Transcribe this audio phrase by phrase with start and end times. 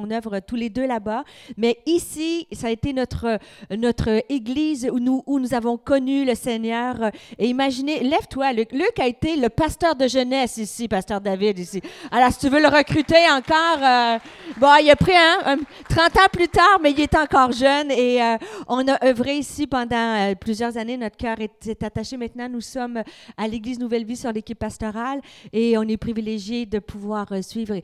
[0.00, 1.24] on œuvre tous les deux là-bas.
[1.56, 3.40] Mais ici, ça a été notre,
[3.76, 7.10] notre église où nous, où nous avons connu le Seigneur.
[7.36, 8.70] Et imaginez, lève-toi, Luc.
[8.70, 11.82] Luc a été le pasteur de jeunesse ici, pasteur David ici.
[12.12, 14.18] Alors, si tu veux le recruter encore, euh,
[14.58, 15.56] bon, il a pris un,
[15.88, 17.90] 30 ans plus tard, mais il est encore jeune.
[17.90, 18.36] Et euh,
[18.68, 20.96] on a œuvré ici pendant euh, plusieurs années.
[20.96, 22.16] Notre cœur est, attaché.
[22.16, 23.02] Maintenant, nous sommes
[23.36, 25.20] à l'église Nouvelle Vie sur l'équipe pastorale
[25.52, 27.80] et on est privilégié de pouvoir suivre,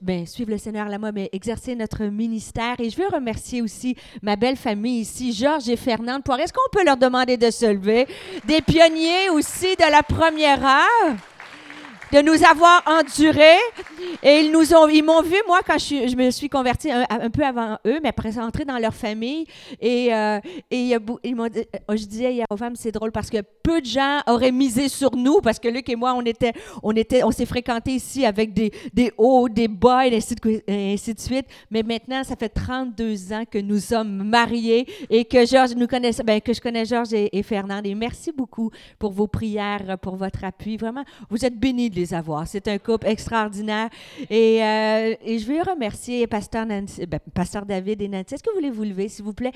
[0.00, 2.74] ben, suivre le Seigneur mais exercer notre ministère.
[2.80, 6.84] Et je veux remercier aussi ma belle famille ici, Georges et Fernande Est-ce qu'on peut
[6.84, 8.06] leur demander de se lever?
[8.44, 11.29] Des pionniers aussi de la première heure?
[12.12, 13.60] De nous avoir endurés.
[14.22, 17.44] Et ils nous ont, ils m'ont vu, moi, quand je, me suis convertie un, peu
[17.44, 19.46] avant eux, mais après entrer dans leur famille.
[19.80, 21.60] Et, euh, et ils m'ont dit,
[21.90, 25.16] euh, je disais aux femmes, c'est drôle parce que peu de gens auraient misé sur
[25.16, 28.52] nous parce que Luc et moi, on était, on était, on s'est fréquentés ici avec
[28.52, 31.46] des, des hauts, des bas et ainsi, de, ainsi de suite.
[31.70, 36.10] Mais maintenant, ça fait 32 ans que nous sommes mariés et que Georges nous connaît,
[36.24, 37.86] ben, que je connais Georges et, et Fernande.
[37.86, 40.76] Et merci beaucoup pour vos prières, pour votre appui.
[40.76, 42.46] Vraiment, vous êtes bénis avoir.
[42.46, 43.88] C'est un couple extraordinaire.
[44.28, 46.40] Et, euh, je veux remercier ben,
[47.34, 48.34] Pasteur David et Nancy.
[48.34, 49.52] Est-ce que vous voulez vous lever, s'il vous plaît?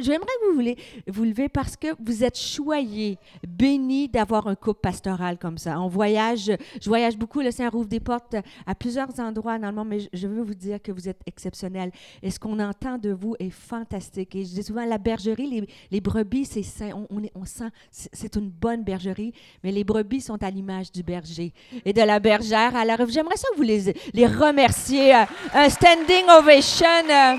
[0.00, 4.80] J'aimerais que vous voulez vous lever parce que vous êtes choyés, bénis d'avoir un couple
[4.80, 5.80] pastoral comme ça.
[5.80, 6.50] On voyage,
[6.80, 7.40] je voyage beaucoup.
[7.40, 10.54] Le Seigneur ouvre des portes à plusieurs endroits dans le monde, mais je veux vous
[10.54, 11.90] dire que vous êtes exceptionnels.
[12.22, 14.34] Et ce qu'on entend de vous est fantastique.
[14.34, 18.50] Et je dis souvent, la bergerie, les, brebis, c'est on, on, on, sent, c'est une
[18.50, 21.52] bonne bergerie, mais les brebis sont à l'image du berger.
[21.84, 22.74] Et de la bergère.
[22.76, 25.14] Alors, j'aimerais ça vous les, les remercier.
[25.14, 26.86] Euh, un standing ovation.
[27.10, 27.36] Euh,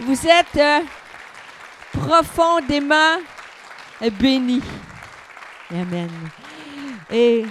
[0.00, 0.80] vous êtes euh,
[1.92, 3.16] profondément
[4.20, 4.62] bénis.
[5.70, 6.10] Amen.
[7.10, 7.44] Et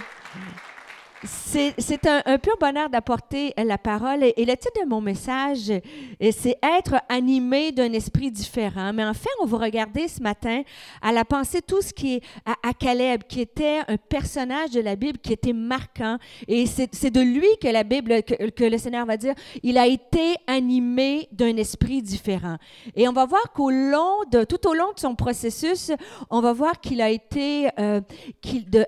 [1.28, 4.23] c'est un, pur bonheur d'apporter la parole.
[4.23, 5.72] Et, le titre de mon message,
[6.20, 8.94] c'est Être animé d'un esprit différent.
[8.94, 10.64] Mais en fait, on va regarder ce matin
[11.02, 14.95] à la pensée tout ce qui est à, Caleb, qui était un personnage de la
[14.95, 16.17] Bible qui était marquant.
[16.48, 19.33] Et c'est de lui que la Bible, que, le Seigneur va dire,
[19.64, 22.58] il a été animé d'un esprit différent.
[22.95, 25.92] Et on va voir qu'au long de, tout au long de son processus,
[26.30, 28.02] on va voir qu'il a été, euh,
[28.43, 28.86] de,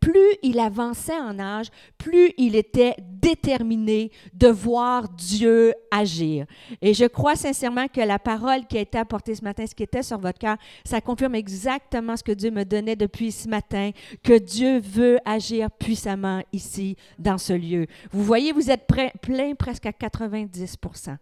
[0.00, 1.66] plus il avançait en âge,
[1.98, 6.46] plus il était déterminé de voir Dieu agir.
[6.80, 9.82] Et je crois sincèrement que la parole qui a été apportée ce matin, ce qui
[9.82, 13.90] était sur votre cœur, ça confirme exactement ce que Dieu me donnait depuis ce matin,
[14.22, 17.86] que Dieu veut agir puissamment ici, dans ce lieu.
[18.10, 21.16] Vous voyez, vous êtes plein presque à 90%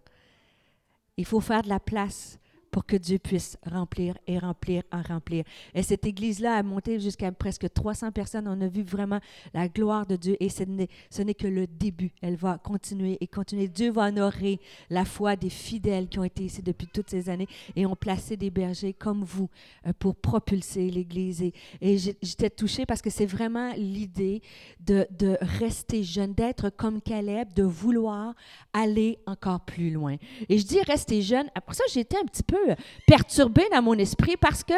[1.16, 2.38] Il faut faire de la place
[2.70, 5.44] pour que Dieu puisse remplir et remplir et remplir.
[5.74, 8.46] Et cette église-là a monté jusqu'à presque 300 personnes.
[8.48, 9.20] On a vu vraiment
[9.54, 10.62] la gloire de Dieu et ce
[11.22, 12.12] n'est que le début.
[12.22, 13.68] Elle va continuer et continuer.
[13.68, 17.48] Dieu va honorer la foi des fidèles qui ont été ici depuis toutes ces années
[17.76, 19.48] et ont placé des bergers comme vous
[19.86, 21.42] euh, pour propulser l'église.
[21.42, 24.42] Et, j'étais touchée parce que c'est vraiment l'idée
[24.80, 28.34] de, de rester jeune, d'être comme Caleb, de vouloir
[28.72, 30.16] aller encore plus loin.
[30.48, 31.48] Et je dis rester jeune.
[31.54, 32.59] Après ça, j'étais un petit peu
[33.06, 34.74] perturbé dans mon esprit parce que,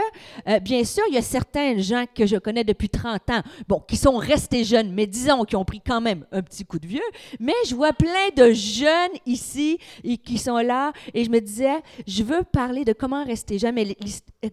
[0.48, 3.80] euh, bien sûr, il y a certains gens que je connais depuis 30 ans, bon,
[3.86, 6.86] qui sont restés jeunes, mais disons qui ont pris quand même un petit coup de
[6.86, 7.00] vieux.
[7.40, 11.82] Mais je vois plein de jeunes ici et qui sont là et je me disais,
[12.06, 13.96] je veux parler de comment rester jeune, mais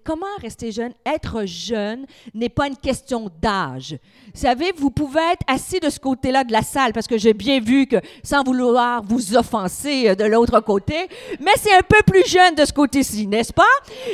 [0.03, 3.97] comment rester jeune, être jeune n'est pas une question d'âge.
[4.33, 7.33] Vous savez, vous pouvez être assis de ce côté-là de la salle parce que j'ai
[7.33, 11.07] bien vu que, sans vouloir vous offenser euh, de l'autre côté,
[11.39, 13.63] mais c'est un peu plus jeune de ce côté-ci n'est-ce pas?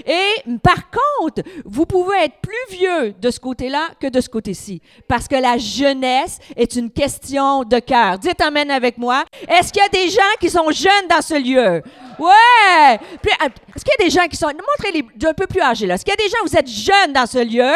[0.05, 4.81] Et par contre, vous pouvez être plus vieux de ce côté-là que de ce côté-ci,
[5.07, 8.17] parce que la jeunesse est une question de cœur.
[8.19, 9.23] Dites Amen avec moi.
[9.47, 11.81] Est-ce qu'il y a des gens qui sont jeunes dans ce lieu?
[12.19, 12.93] Ouais!
[12.93, 14.47] Euh, est-ce qu'il y a des gens qui sont...
[14.47, 15.95] Montrez-les un peu plus âgés, là.
[15.95, 17.73] Est-ce qu'il y a des gens, vous êtes jeunes dans ce lieu?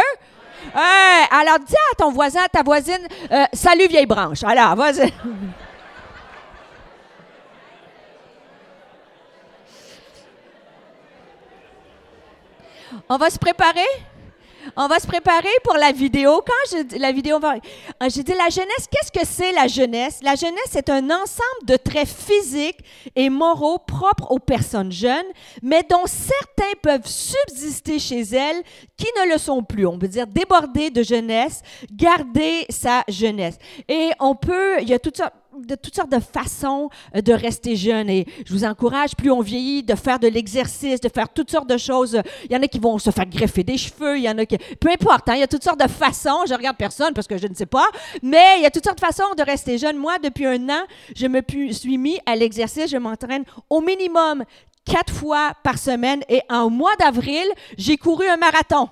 [0.75, 1.28] Ouais!
[1.31, 4.44] Alors, dis à ton voisin, ta voisine, euh, salut vieille branche.
[4.44, 5.11] Alors, vas-y.
[13.09, 13.82] On va se préparer?
[14.76, 16.41] On va se préparer pour la vidéo.
[16.46, 18.88] Quand je la vidéo euh, j'ai dit la jeunesse.
[18.91, 20.20] Qu'est-ce que c'est la jeunesse?
[20.22, 22.80] La jeunesse c'est un ensemble de traits physiques
[23.16, 25.26] et moraux propres aux personnes jeunes,
[25.62, 28.62] mais dont certains peuvent subsister chez elles
[28.97, 29.88] qui ne le sont plus.
[29.88, 33.58] On peut dire déborder de jeunesse, garder sa jeunesse.
[33.88, 35.32] Et on peut, il y a tout ça
[35.66, 38.09] de toutes sortes de façons euh, de rester jeune.
[38.09, 41.70] Et je vous encourage, plus on vieillit, de faire de l'exercice, de faire toutes sortes
[41.70, 42.22] de choses.
[42.46, 44.46] Il y en a qui vont se faire greffer des cheveux, il y en a
[44.46, 44.58] qui...
[44.79, 46.44] Peu importe, hein, il y a toutes sortes de façons.
[46.47, 47.88] Je regarde personne parce que je ne sais pas,
[48.22, 49.97] mais il y a toutes sortes de façons de rester jeune.
[49.97, 50.84] Moi, depuis un an,
[51.16, 51.41] je me
[51.72, 52.90] suis mis à l'exercice.
[52.90, 54.44] Je m'entraîne au minimum
[54.85, 56.22] quatre fois par semaine.
[56.29, 57.46] Et en mois d'avril,
[57.78, 58.90] j'ai couru un marathon.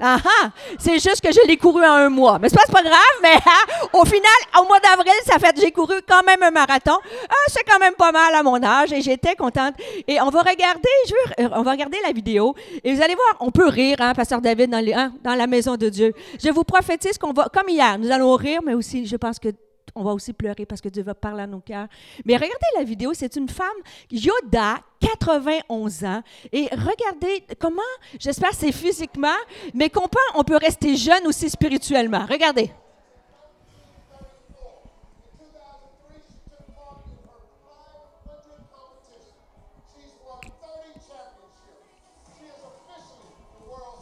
[0.00, 2.38] Ah, ah C'est juste que je l'ai couru en un mois.
[2.38, 5.72] Mais c'est pas, pas grave, mais hein, au final, au mois d'avril, ça fait j'ai
[5.72, 6.98] couru quand même un marathon.
[7.28, 9.74] Ah, c'est quand même pas mal à mon âge et j'étais contente.
[10.06, 12.54] Et on va regarder, je veux, euh, on va regarder la vidéo
[12.84, 15.46] et vous allez voir, on peut rire, hein, Pasteur David, dans, les, hein, dans la
[15.46, 16.12] maison de Dieu.
[16.42, 19.48] Je vous prophétise qu'on va, comme hier, nous allons rire, mais aussi, je pense que
[19.94, 21.88] on va aussi pleurer parce que Dieu va parler à nos cœurs.
[22.24, 23.66] Mais regardez la vidéo, c'est une femme,
[24.10, 26.22] Yoda, 91 ans.
[26.52, 27.82] Et regardez comment,
[28.18, 29.28] j'espère c'est physiquement,
[29.74, 32.26] mais qu'on peut, on peut rester jeune aussi spirituellement.
[32.28, 32.70] Regardez.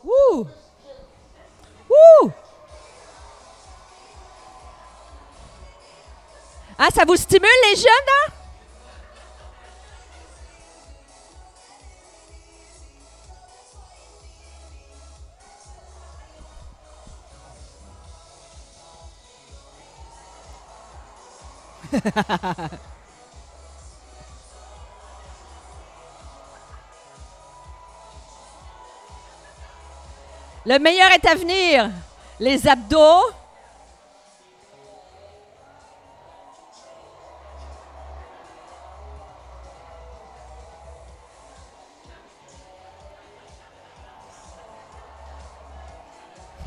[0.05, 0.47] Wouh!
[1.91, 2.33] Wouh!
[6.79, 8.33] Ah, ça vous stimule les jeunes, hein?
[30.67, 31.91] Le meilleur est à venir.
[32.41, 33.23] Les abdos,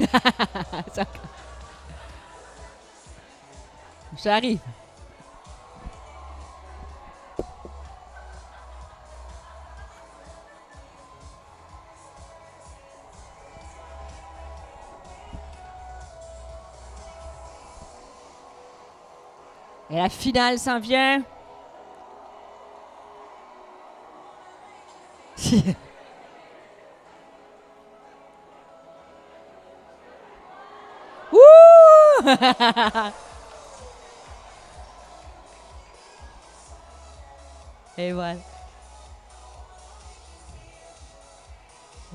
[4.24, 4.60] J'arrive.
[19.92, 21.24] Et la finale s'en vient.
[37.98, 38.40] Et voilà.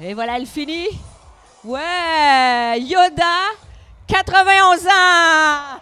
[0.00, 0.88] Et voilà, elle finit.
[1.62, 3.50] Ouais, Yoda,
[4.06, 5.80] 91 ans.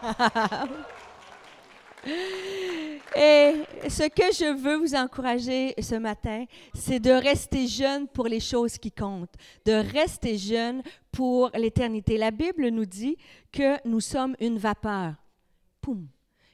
[3.15, 8.41] Et ce que je veux vous encourager ce matin, c'est de rester jeune pour les
[8.41, 9.35] choses qui comptent,
[9.65, 12.19] de rester jeune pour l'éternité.
[12.19, 13.17] La Bible nous dit
[13.53, 15.15] que nous sommes une vapeur.
[15.81, 16.09] Poum.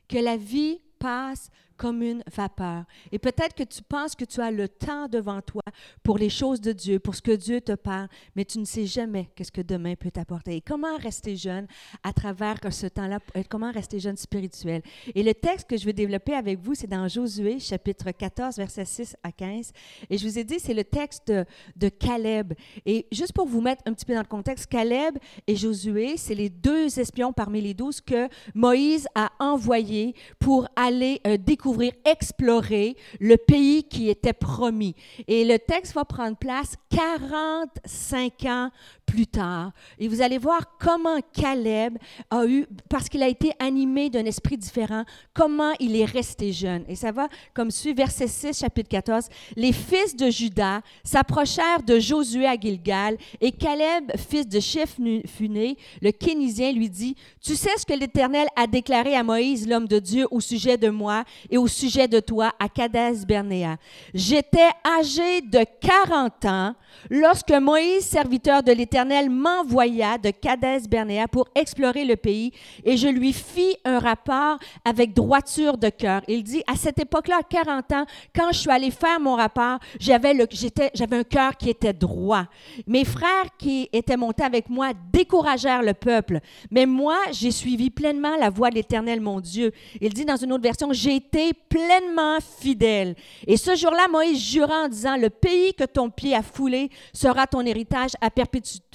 [0.08, 2.84] Que la vie passe comme une vapeur.
[3.12, 5.62] Et peut-être que tu penses que tu as le temps devant toi
[6.02, 8.84] pour les choses de Dieu, pour ce que Dieu te parle, mais tu ne sais
[8.84, 10.56] jamais qu'est-ce que demain peut t'apporter.
[10.56, 11.66] Et comment rester jeune
[12.02, 14.82] à travers ce temps-là, euh, comment rester jeune spirituel?
[15.14, 18.84] Et le texte que je vais développer avec vous, c'est dans Josué, chapitre 14, versets
[18.84, 19.72] 6 à 15.
[20.10, 21.44] Et je vous ai dit, c'est le texte de,
[21.76, 22.54] de Caleb.
[22.84, 25.16] Et juste pour vous mettre un petit peu dans le contexte, Caleb
[25.46, 31.20] et Josué, c'est les deux espions parmi les douze que Moïse a envoyés pour aller
[31.26, 31.68] euh, découvrir
[32.05, 34.94] explorer le pays qui était promis.
[35.26, 38.70] Et le texte va prendre place 45 ans
[39.06, 39.73] plus tard.
[39.99, 41.97] Et vous allez voir comment Caleb
[42.31, 45.05] a eu, parce qu'il a été animé d'un esprit différent,
[45.35, 46.85] comment il est resté jeune.
[46.88, 49.29] Et ça va comme suit, verset 6, chapitre 14.
[49.56, 56.11] Les fils de Judas s'approchèrent de Josué à Gilgal, et Caleb, fils de Funé, le
[56.11, 60.26] Kénisien, lui dit, Tu sais ce que l'Éternel a déclaré à Moïse, l'homme de Dieu,
[60.31, 63.77] au sujet de moi et au sujet de toi à Kadesh Bernéa.
[64.15, 66.75] J'étais âgé de 40 ans
[67.11, 72.53] lorsque Moïse, serviteur de l'Éternel, m'envoya de Kadesh Bernéa pour explorer le pays
[72.85, 76.23] et je lui fis un rapport avec droiture de cœur.
[76.29, 79.79] Il dit, à cette époque-là, à 40 ans, quand je suis allé faire mon rapport,
[79.99, 82.47] j'avais un cœur qui était droit.
[82.87, 88.37] Mes frères qui étaient montés avec moi découragèrent le peuple, mais moi, j'ai suivi pleinement
[88.37, 89.73] la voie de l'Éternel, mon Dieu.
[90.00, 93.14] Il dit dans une autre version, j'ai été pleinement fidèle.
[93.47, 97.47] Et ce jour-là, Moïse jura en disant, le pays que ton pied a foulé sera
[97.47, 98.31] ton héritage à,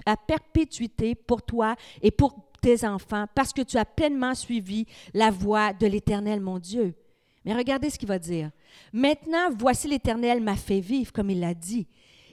[0.06, 5.32] à perpétuité pour toi et pour tes enfants, parce que tu as pleinement suivi la
[5.32, 6.96] voie de l'Éternel, mon Dieu.
[7.44, 8.52] Mais regardez ce qu'il va dire.
[8.94, 11.88] Maintenant, voici l'Éternel m'a fait vivre, comme il l'a dit.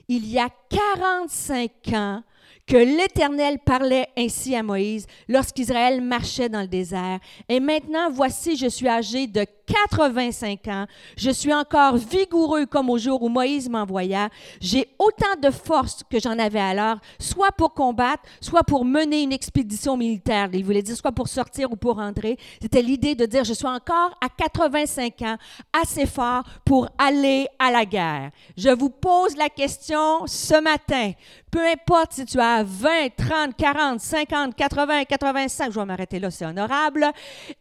[0.07, 2.23] Il y a 45 ans,
[2.67, 7.19] que l'Éternel parlait ainsi à Moïse lorsqu'Israël marchait dans le désert.
[7.49, 10.85] Et maintenant, voici, je suis âgé de 85 ans.
[11.17, 14.29] Je suis encore vigoureux comme au jour où Moïse m'envoya.
[14.59, 19.31] J'ai autant de force que j'en avais alors, soit pour combattre, soit pour mener une
[19.31, 20.49] expédition militaire.
[20.53, 22.37] Il voulait dire soit pour sortir ou pour entrer.
[22.61, 25.37] C'était l'idée de dire, je suis encore à 85 ans,
[25.81, 28.31] assez fort pour aller à la guerre.
[28.57, 31.11] Je vous pose la question ce matin.
[31.49, 36.31] Peu importe si tu as 20, 30, 40, 50, 80, 85, je vais m'arrêter là,
[36.31, 37.05] c'est honorable.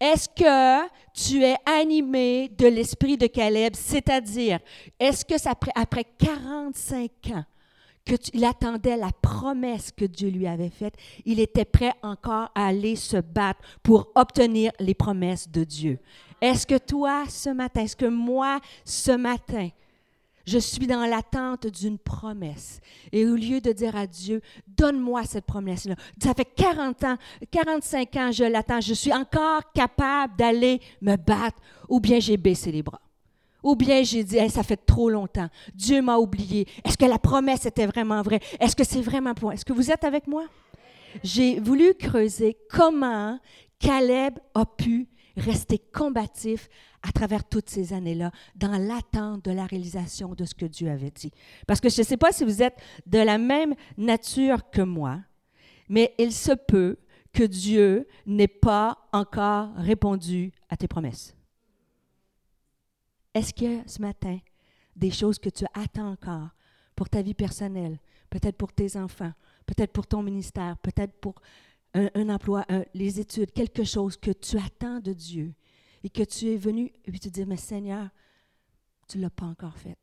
[0.00, 4.58] Est-ce que tu es animé de l'esprit de Caleb, c'est-à-dire,
[4.98, 5.34] est-ce que
[5.74, 7.44] après 45 ans,
[8.04, 12.96] qu'il attendait la promesse que Dieu lui avait faite, il était prêt encore à aller
[12.96, 15.98] se battre pour obtenir les promesses de Dieu?
[16.40, 19.68] Est-ce que toi, ce matin, est-ce que moi, ce matin,
[20.46, 22.80] je suis dans l'attente d'une promesse.
[23.12, 27.16] Et au lieu de dire à Dieu, donne-moi cette promesse-là, ça fait 40 ans,
[27.50, 32.72] 45 ans, je l'attends, je suis encore capable d'aller me battre, ou bien j'ai baissé
[32.72, 33.00] les bras.
[33.62, 36.66] Ou bien j'ai dit, ça fait trop longtemps, Dieu m'a oublié.
[36.84, 38.40] Est-ce que la promesse était vraiment vraie?
[38.58, 39.52] Est-ce que c'est vraiment pour?
[39.52, 40.44] Est-ce que vous êtes avec moi?
[41.22, 43.38] J'ai voulu creuser comment
[43.78, 46.68] Caleb a pu rester combatif
[47.02, 51.10] à travers toutes ces années-là, dans l'attente de la réalisation de ce que Dieu avait
[51.10, 51.32] dit.
[51.66, 55.20] Parce que je ne sais pas si vous êtes de la même nature que moi,
[55.88, 56.98] mais il se peut
[57.32, 61.34] que Dieu n'ait pas encore répondu à tes promesses.
[63.34, 64.38] Est-ce qu'il y a ce matin
[64.96, 66.48] des choses que tu attends encore
[66.96, 69.32] pour ta vie personnelle, peut-être pour tes enfants,
[69.66, 71.40] peut-être pour ton ministère, peut-être pour
[71.94, 75.54] un, emploi, les études, quelque chose que tu attends de Dieu
[76.02, 78.08] et que tu es venu et puis tu dis, mais Seigneur,
[79.08, 79.98] tu ne l'as pas encore fait.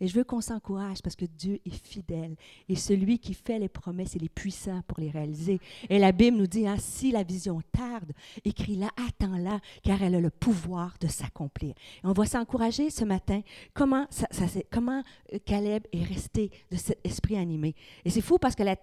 [0.00, 2.36] Et je veux qu'on s'encourage parce que Dieu est fidèle.
[2.68, 5.60] Et celui qui fait les promesses, il est puissant pour les réaliser.
[5.88, 8.12] Et la Bible nous dit, hein, si la vision tarde,
[8.44, 11.74] écris-la, attends-la, car elle a le pouvoir de s'accomplir.
[12.04, 13.40] On va s'encourager ce matin.
[13.74, 17.74] Comment, euh, Caleb est resté de cet esprit animé?
[18.04, 18.76] Et c'est fou parce que la,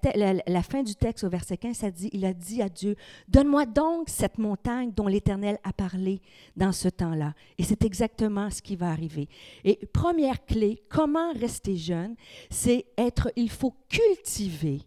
[0.45, 2.95] la, fin du texte au verset 15, ça dit, il a dit à Dieu,
[3.27, 6.21] donne-moi donc cette montagne dont l'Éternel a parlé
[6.57, 7.33] dans ce temps-là.
[7.57, 9.29] Et c'est exactement ce qui va arriver.
[9.63, 11.04] Et première clé, comment
[11.35, 12.15] rester jeune,
[12.49, 14.81] c'est être, il faut cultiver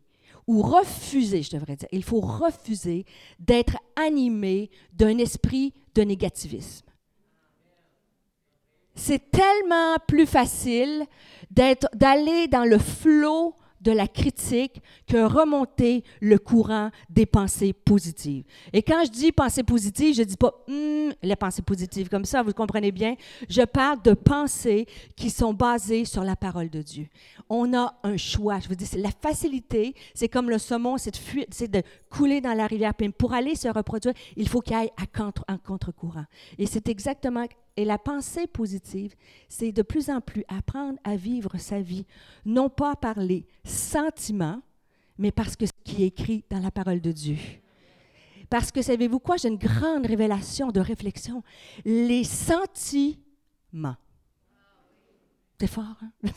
[0.46, 3.04] ou refuser, je devrais dire, il faut refuser
[3.38, 6.86] d'être animé d'un esprit de négativisme.
[8.94, 11.04] C'est tellement plus facile
[11.50, 18.44] d'aller dans le flot de la critique que remonter le courant des pensées positives.
[18.72, 22.24] Et quand je dis pensées positives, je ne dis pas hum, les pensées positives comme
[22.24, 23.14] ça, vous comprenez bien.
[23.48, 27.06] Je parle de pensées qui sont basées sur la parole de Dieu.
[27.48, 28.58] On a un choix.
[28.60, 32.66] Je vous dis, c'est la facilité, c'est comme le saumon, c'est de, couler dans la
[32.66, 32.92] rivière.
[33.18, 36.24] pour aller se reproduire, il faut qu'il aille à contre, en contre-courant.
[36.58, 37.46] Et c'est exactement
[37.78, 39.14] et la pensée positive,
[39.48, 42.06] c'est de plus en plus apprendre à vivre sa vie,
[42.44, 44.60] non pas par les sentiments,
[45.16, 47.36] mais parce que ce qui est écrit dans la parole de Dieu.
[48.50, 49.36] Parce que savez-vous quoi?
[49.36, 51.44] J'ai une grande révélation de réflexion.
[51.84, 53.16] Les sentiments.
[55.60, 56.30] C'est fort, hein?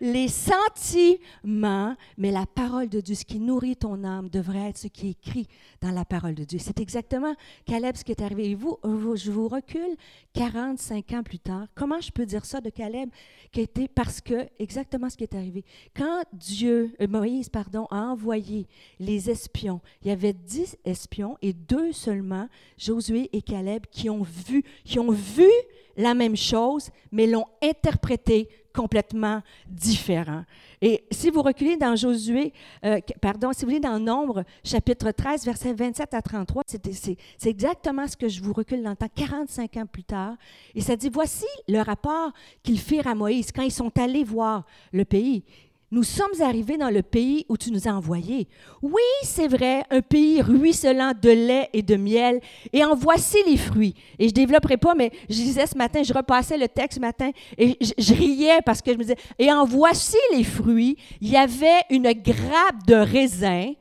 [0.00, 4.88] Les sentiments, mais la parole de Dieu, ce qui nourrit ton âme, devrait être ce
[4.88, 5.46] qui est écrit
[5.80, 6.58] dans la parole de Dieu.
[6.60, 7.34] C'est exactement,
[7.66, 8.50] Caleb, ce qui est arrivé.
[8.50, 9.96] Et vous, je vous recule
[10.34, 11.66] 45 ans plus tard.
[11.74, 13.10] Comment je peux dire ça de Caleb?
[13.52, 15.64] Qui était parce que, exactement ce qui est arrivé.
[15.96, 18.66] Quand Dieu, euh, Moïse, pardon, a envoyé
[18.98, 24.22] les espions, il y avait dix espions et deux seulement, Josué et Caleb, qui ont
[24.22, 25.48] vu, qui ont vu
[25.96, 28.48] la même chose, mais l'ont interprété
[28.78, 30.44] complètement différent.
[30.80, 32.52] Et si vous reculez dans Josué,
[32.84, 38.16] euh, pardon, si vous dans Nombre, chapitre 13, versets 27 à 33, c'est exactement ce
[38.16, 40.36] que je vous recule dans le temps, 45 ans plus tard.
[40.76, 42.30] Et ça dit, voici le rapport
[42.62, 45.42] qu'ils firent à Moïse quand ils sont allés voir le pays.
[45.90, 48.46] Nous sommes arrivés dans le pays où tu nous as envoyés.
[48.82, 52.40] Oui, c'est vrai, un pays ruisselant de lait et de miel,
[52.74, 53.94] et en voici les fruits.
[54.18, 57.30] Et je développerai pas, mais je disais ce matin, je repassais le texte ce matin,
[57.56, 60.98] et je, riais parce que je me disais, et en voici les fruits.
[61.22, 63.72] Il y avait une grappe de raisin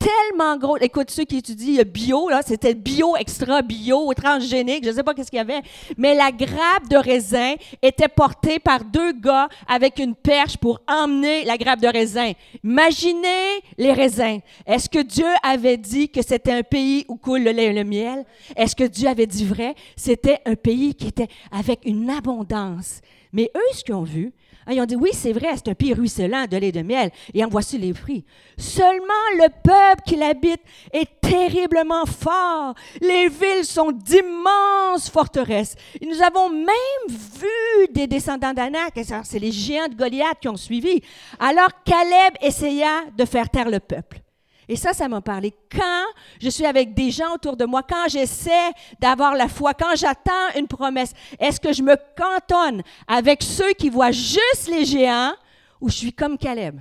[0.00, 0.78] tellement gros.
[0.78, 5.12] Écoute, ceux qui étudient bio, là, c'était bio, extra bio, transgénique, je ne sais pas
[5.14, 5.60] qu'est-ce qu'il y avait.
[5.96, 11.44] Mais la grappe de raisin était portée par deux gars avec une perche pour emmener
[11.44, 12.32] la grappe de raisin.
[12.64, 14.40] Imaginez les raisins.
[14.66, 17.84] Est-ce que Dieu avait dit que c'était un pays où coule le lait et le
[17.84, 18.24] miel?
[18.56, 19.74] Est-ce que Dieu avait dit vrai?
[19.96, 23.02] C'était un pays qui était avec une abondance.
[23.32, 24.32] Mais eux, ce qu'ils ont vu,
[24.68, 27.44] ils ont dit, oui, c'est vrai, c'est un pays ruisselant de lait de miel, et
[27.44, 28.24] en voici les fruits.
[28.58, 30.60] Seulement le peuple qui l'habite
[30.92, 32.74] est terriblement fort.
[33.00, 35.76] Les villes sont d'immenses forteresses.
[36.02, 36.66] Nous avons même
[37.08, 41.00] vu des descendants d'Anak, c'est les géants de Goliath qui ont suivi.
[41.38, 44.20] Alors Caleb essaya de faire taire le peuple.
[44.70, 45.52] Et ça, ça m'a parlé.
[45.68, 46.04] Quand
[46.40, 50.48] je suis avec des gens autour de moi, quand j'essaie d'avoir la foi, quand j'attends
[50.56, 55.32] une promesse, est-ce que je me cantonne avec ceux qui voient juste les géants
[55.80, 56.78] ou je suis comme Caleb?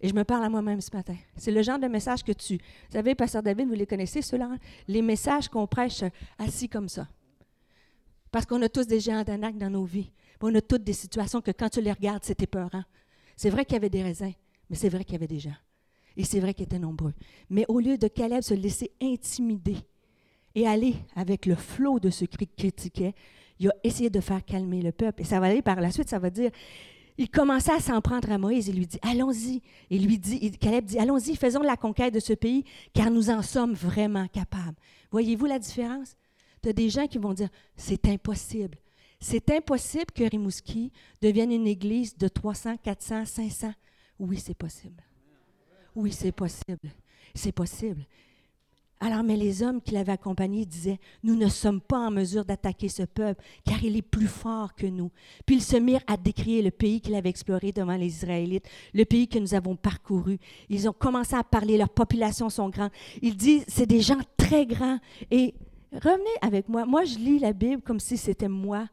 [0.00, 1.14] Et je me parle à moi-même ce matin.
[1.36, 2.54] C'est le genre de message que tu...
[2.56, 4.50] Vous savez, Pasteur David, vous les connaissez, ceux-là?
[4.88, 6.02] Les messages qu'on prêche
[6.36, 7.06] assis comme ça.
[8.32, 10.10] Parce qu'on a tous des géants d'anac dans nos vies.
[10.40, 12.82] On a toutes des situations que quand tu les regardes, c'était peurant.
[13.36, 14.32] C'est vrai qu'il y avait des raisins,
[14.68, 15.54] mais c'est vrai qu'il y avait des gens.
[16.18, 17.14] Et c'est vrai qu'ils étaient nombreux.
[17.48, 19.76] Mais au lieu de Caleb se laisser intimider
[20.54, 23.14] et aller avec le flot de ce cri critiquait,
[23.60, 25.22] il a essayé de faire calmer le peuple.
[25.22, 26.50] Et ça va aller par la suite, ça va dire,
[27.18, 29.62] il commença à s'en prendre à Moïse et lui dit, allons-y.
[29.90, 33.42] Et lui dit, Caleb dit, allons-y, faisons la conquête de ce pays, car nous en
[33.42, 34.76] sommes vraiment capables.
[35.10, 36.16] Voyez-vous la différence?
[36.62, 38.76] Tu as des gens qui vont dire, c'est impossible.
[39.20, 43.72] C'est impossible que Rimouski devienne une église de 300, 400, 500.
[44.20, 45.02] Oui, c'est possible.
[45.98, 46.90] Oui, c'est possible.
[47.34, 48.06] C'est possible.
[49.00, 52.88] Alors, mais les hommes qui l'avaient accompagné disaient, nous ne sommes pas en mesure d'attaquer
[52.88, 55.10] ce peuple, car il est plus fort que nous.
[55.44, 59.04] Puis ils se mirent à décrire le pays qu'il avait exploré devant les Israélites, le
[59.04, 60.38] pays que nous avons parcouru.
[60.68, 62.92] Ils ont commencé à parler, leurs populations sont grandes.
[63.20, 65.00] Ils disent, c'est des gens très grands.
[65.32, 65.52] Et
[65.92, 66.86] revenez avec moi.
[66.86, 68.88] Moi, je lis la Bible comme si c'était moi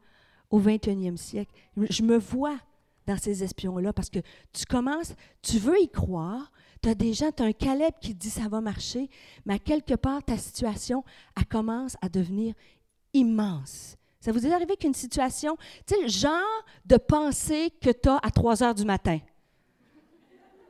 [0.50, 1.52] au 21e siècle.
[1.88, 2.58] Je me vois
[3.06, 4.18] dans ces espions-là parce que
[4.52, 6.50] tu commences, tu veux y croire,
[6.82, 9.08] tu as des gens, tu as un Caleb qui dit ça va marcher,
[9.44, 11.04] mais à quelque part, ta situation,
[11.36, 12.54] elle commence à devenir
[13.12, 13.96] immense.
[14.20, 15.56] Ça vous est arrivé qu'une situation,
[15.86, 19.18] tu sais, le genre de pensée que tu as à 3 heures du matin.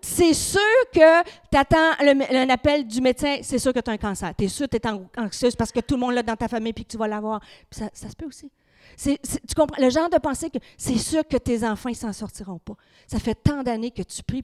[0.02, 0.60] C'est sûr
[0.92, 4.32] que tu attends un appel du médecin, c'est sûr que tu as un cancer.
[4.36, 6.48] Tu es sûr que tu es anxieuse parce que tout le monde l'a dans ta
[6.48, 7.40] famille puis que tu vas l'avoir.
[7.70, 8.50] Ça, ça se peut aussi
[8.96, 9.82] tu comprends?
[9.82, 12.76] Le genre de pensée que c'est sûr que tes enfants ne s'en sortiront pas.
[13.06, 14.42] Ça fait tant d'années que tu pries.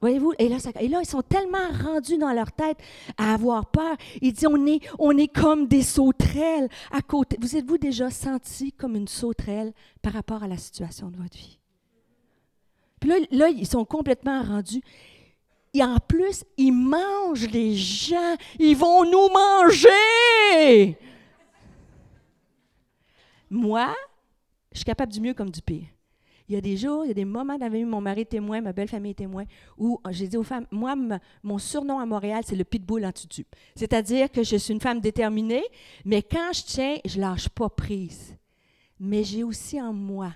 [0.00, 2.78] Voyez-vous, et là, et là, ils sont tellement rendus dans leur tête
[3.16, 3.96] à avoir peur.
[4.20, 7.36] Ils disent on est, on est comme des sauterelles à côté.
[7.40, 11.58] Vous êtes-vous déjà senti comme une sauterelle par rapport à la situation de votre vie?
[13.00, 14.82] Puis là, là ils sont complètement rendus.
[15.74, 18.36] Et en plus, ils mangent les gens.
[18.58, 20.96] Ils vont nous manger.
[23.50, 23.94] Moi,
[24.72, 25.86] je suis capable du mieux comme du pire.
[26.48, 28.72] Il y a des jours, il y a des moments dans mon mari témoin, ma
[28.72, 29.44] belle famille témoin,
[29.76, 30.94] où j'ai dit aux femmes, moi,
[31.42, 33.44] mon surnom à Montréal, c'est le pitbull en tutu.
[33.74, 35.64] C'est-à-dire que je suis une femme déterminée,
[36.04, 38.36] mais quand je tiens, je lâche pas prise.
[39.00, 40.32] Mais j'ai aussi en moi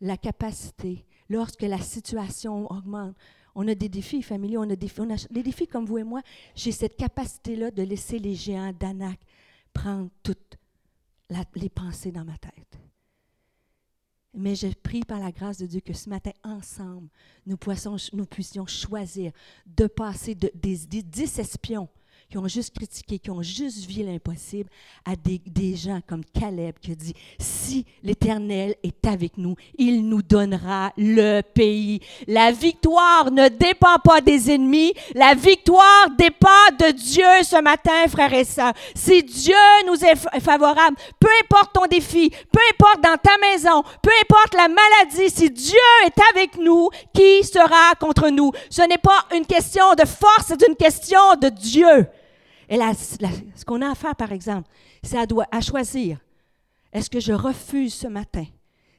[0.00, 3.16] la capacité, lorsque la situation augmente,
[3.56, 6.04] on a des défis familiaux, on a des, on a des défis comme vous et
[6.04, 6.22] moi,
[6.54, 9.18] j'ai cette capacité-là de laisser les géants d'Anak
[9.72, 10.56] prendre toute
[11.54, 12.78] les pensées dans ma tête.
[14.32, 17.08] Mais je prie par la grâce de Dieu que ce matin, ensemble,
[17.46, 17.58] nous,
[18.12, 19.32] nous puissions choisir
[19.66, 21.88] de passer de, des, des dix espions
[22.30, 24.70] qui ont juste critiqué, qui ont juste vu l'impossible,
[25.04, 30.08] à des, des, gens comme Caleb qui a dit, si l'Éternel est avec nous, il
[30.08, 32.00] nous donnera le pays.
[32.28, 38.32] La victoire ne dépend pas des ennemis, la victoire dépend de Dieu ce matin, frères
[38.32, 38.74] et sœurs.
[38.94, 39.54] Si Dieu
[39.88, 44.68] nous est favorable, peu importe ton défi, peu importe dans ta maison, peu importe la
[44.68, 48.52] maladie, si Dieu est avec nous, qui sera contre nous?
[48.68, 52.06] Ce n'est pas une question de force, c'est une question de Dieu.
[52.70, 54.70] Et ce qu'on a à faire, par exemple,
[55.02, 56.20] c'est à, choisir.
[56.92, 58.46] Est-ce que je refuse ce matin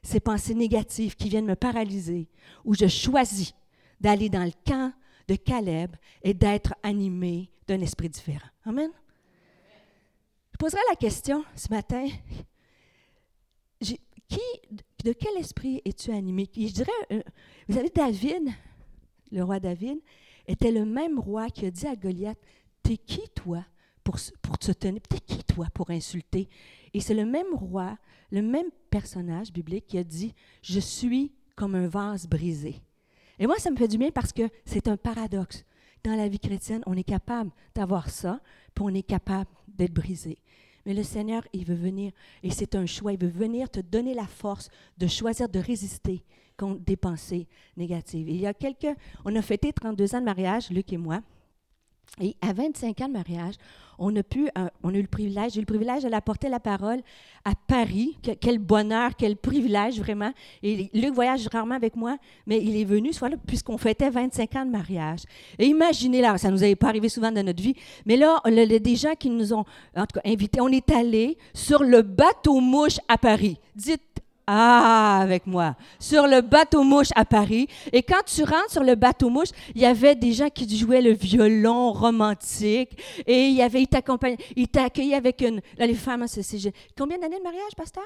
[0.03, 2.27] ces pensées négatives qui viennent me paralyser
[2.65, 3.53] ou je choisis
[3.99, 4.91] d'aller dans le camp
[5.27, 8.49] de Caleb et d'être animé d'un esprit différent?
[8.65, 8.91] Amen.
[10.51, 12.05] Je poserai la question ce matin.
[13.79, 14.39] Qui,
[15.03, 16.49] de quel esprit es-tu animé?
[16.55, 17.21] Je dirais, euh,
[17.67, 18.49] vous savez, David,
[19.31, 19.99] le roi David,
[20.47, 22.39] était le même roi qui a dit à Goliath,
[22.83, 23.65] T'es qui, toi,
[24.03, 25.01] pour, pour te tenir?
[25.07, 26.49] T'es qui, toi, pour insulter?
[26.93, 27.97] Et c'est le même roi,
[28.31, 32.81] le même personnage biblique qui a dit Je suis comme un vase brisé.
[33.39, 35.65] Et moi, ça me fait du bien parce que c'est un paradoxe.
[36.03, 38.39] dans la vie chrétienne, on est capable d'avoir ça,
[38.73, 40.39] puis on est capable d'être brisé.
[40.85, 44.13] Mais le Seigneur, il veut venir, et c'est un choix, il veut venir te donner
[44.13, 46.23] la force de choisir de résister
[46.57, 48.29] contre des pensées négatives.
[48.29, 51.21] Il y a quelques, on a fêté 32 ans de mariage, Luc et moi,
[52.19, 53.56] et à 25 ans de mariage,
[53.97, 56.50] on a pu, euh, on a eu le privilège, j'ai eu le privilège d'aller apporter
[56.50, 57.02] la parole
[57.45, 58.17] à Paris.
[58.41, 60.32] quel bonheur, quel privilège vraiment.
[60.63, 64.56] Et Luc voyage rarement avec moi, mais il est venu ce fois-là puisqu'on fêtait 25
[64.56, 65.21] ans de mariage.
[65.60, 68.56] Et imaginez là, ça nous avait pas arrivé souvent dans notre vie, mais là, il
[68.56, 70.60] y a des gens qui nous ont, en tout cas, invités.
[70.62, 73.58] On est allé sur le bateau mouche à Paris.
[73.76, 74.02] Dites
[74.53, 77.67] ah, avec moi, sur le bateau mouche à Paris.
[77.93, 81.01] Et quand tu rentres sur le bateau mouche, il y avait des gens qui jouaient
[81.01, 83.81] le violon romantique et il y avait,
[84.57, 85.61] ils t'accueillaient avec une.
[85.77, 86.43] Là, les femmes, c'est.
[86.97, 88.03] Combien d'années de mariage, pasteur?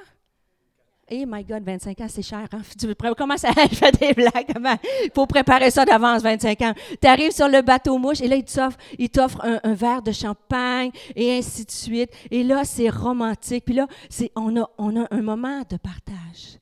[1.08, 2.48] Eh my God, 25 ans, c'est cher.
[2.52, 2.62] Hein?
[2.80, 4.80] Tu comment ça fait des blagues?
[5.04, 6.74] Il faut préparer ça d'avance, 25 ans.
[7.00, 10.90] Tu arrives sur le bateau mouche et là, il t'offre un, un, verre de champagne
[11.16, 12.10] et ainsi de suite.
[12.32, 13.66] Et là, c'est romantique.
[13.66, 13.88] Puis là,
[14.36, 16.60] on a, on a un moment de partage.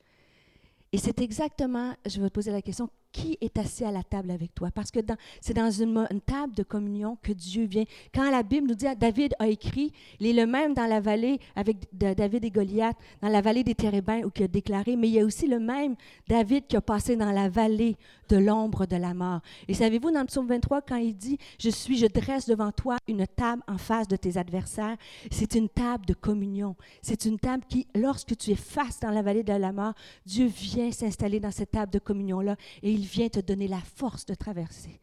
[0.92, 4.32] Et c'est exactement, je vais te poser la question, qui est assis à la table
[4.32, 4.70] avec toi.
[4.74, 5.00] Parce que
[5.40, 7.86] c'est dans une, table de communion que Dieu vient.
[8.14, 11.40] Quand la Bible nous dit, David a écrit, il est le même dans la vallée
[11.56, 15.14] avec David et Goliath, dans la vallée des Térébins, où il a déclaré, mais il
[15.14, 15.96] y a aussi le même
[16.28, 17.96] David qui a passé dans la vallée
[18.30, 19.42] de l'ombre de la mort.
[19.68, 22.98] Et savez-vous, dans le psaume 23, quand il dit, je suis, je dresse devant toi
[23.08, 24.98] une table en face de tes adversaires,
[25.30, 26.76] c'est une table de communion.
[27.02, 29.94] C'est une table qui, lorsque tu es face dans la vallée de la mort,
[30.26, 34.26] Dieu vient s'installer dans cette table de communion-là et il vient te donner la force
[34.26, 35.00] de traverser.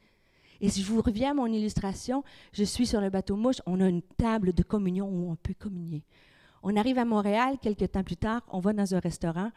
[0.61, 3.81] Et si je vous reviens à mon illustration, je suis sur le bateau mouche, on
[3.81, 6.05] a une table de communion où on peut communier.
[6.63, 9.51] On arrive à Montréal, quelques temps plus tard, on va dans un restaurant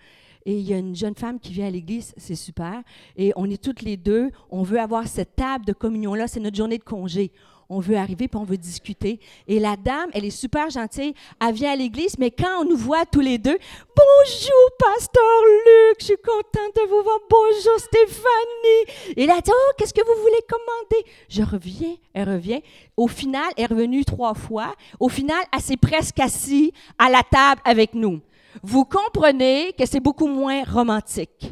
[0.46, 2.82] et il y a une jeune femme qui vient à l'église, c'est super.
[3.18, 6.56] Et on est toutes les deux, on veut avoir cette table de communion-là, c'est notre
[6.56, 7.32] journée de congé
[7.74, 9.20] on veut arriver, puis on veut discuter.
[9.48, 12.78] Et la dame, elle est super gentille, elle vient à l'église, mais quand on nous
[12.78, 13.58] voit tous les deux,
[13.96, 15.24] bonjour, pasteur
[15.66, 19.18] Luc, je suis contente de vous voir, bonjour Stéphanie.
[19.18, 21.12] Et là, oh, qu'est-ce que vous voulez commander?
[21.30, 22.62] Je reviens, elle revient.
[22.96, 24.76] Au final, elle est revenue trois fois.
[25.00, 28.22] Au final, elle s'est presque assise à la table avec nous.
[28.62, 31.52] Vous comprenez que c'est beaucoup moins romantique.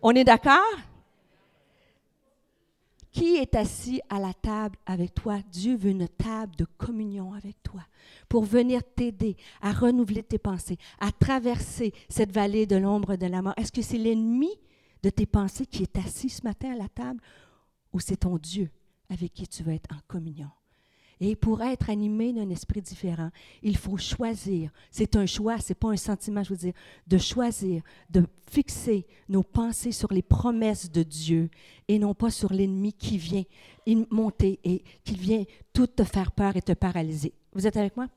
[0.00, 0.62] On est d'accord?
[3.16, 5.38] Qui est assis à la table avec toi?
[5.50, 7.80] Dieu veut une table de communion avec toi
[8.28, 13.40] pour venir t'aider à renouveler tes pensées, à traverser cette vallée de l'ombre de la
[13.40, 13.54] mort.
[13.56, 14.50] Est-ce que c'est l'ennemi
[15.02, 17.22] de tes pensées qui est assis ce matin à la table
[17.94, 18.70] ou c'est ton Dieu
[19.08, 20.50] avec qui tu veux être en communion?
[21.18, 23.30] Et pour être animé d'un esprit différent,
[23.62, 24.70] il faut choisir.
[24.90, 26.74] C'est un choix, c'est pas un sentiment, je veux dire,
[27.06, 31.48] de choisir, de fixer nos pensées sur les promesses de Dieu
[31.88, 33.44] et non pas sur l'ennemi qui vient
[34.10, 37.32] monter et qui vient tout te faire peur et te paralyser.
[37.54, 38.08] Vous êtes avec moi?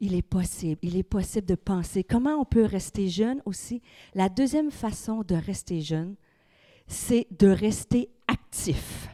[0.00, 2.02] Il est possible, il est possible de penser.
[2.02, 3.80] Comment on peut rester jeune aussi?
[4.14, 6.16] La deuxième façon de rester jeune,
[6.88, 9.08] c'est de rester actif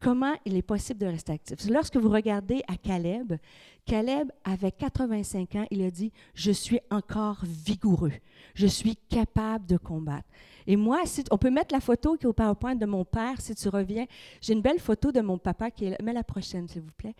[0.00, 1.68] comment il est possible de rester actif.
[1.68, 3.34] Lorsque vous regardez à Caleb,
[3.88, 8.12] Caleb avait 85 ans, il a dit, je suis encore vigoureux,
[8.54, 10.28] je suis capable de combattre.
[10.66, 13.54] Et moi, on peut mettre la photo qui est au PowerPoint de mon père, si
[13.54, 14.04] tu reviens.
[14.42, 17.14] J'ai une belle photo de mon papa, qui est, mets la prochaine, s'il vous plaît,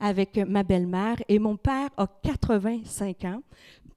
[0.00, 1.16] avec ma belle-mère.
[1.28, 3.42] Et mon père a 85 ans.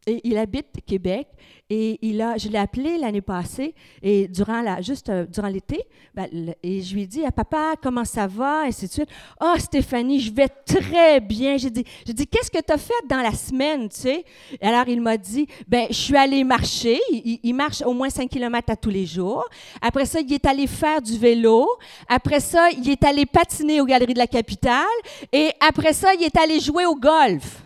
[0.08, 1.28] Et il habite Québec
[1.70, 5.84] et il a, je l'ai appelé l'année passée et durant la, juste euh, durant l'été,
[6.16, 6.30] ben,
[6.64, 8.64] et je lui ai dit à papa comment ça va?
[8.64, 9.10] Et ainsi de suite.
[9.38, 11.58] Ah oh, Stéphanie, je vais très bien.
[11.58, 11.84] J'ai dit,
[12.18, 14.26] dit qu'est-ce que tu as fait dans la semaine, tu sais?
[14.62, 17.00] Alors il m'a dit ben je suis allé marcher.
[17.12, 19.46] Il, il, marche au moins 5 km à tous les jours.
[19.82, 21.68] Après ça, il est allé faire du vélo.
[22.08, 24.86] Après ça, il est allé patiner aux Galeries de la Capitale
[25.32, 27.62] et après ça, il est allé jouer au golf.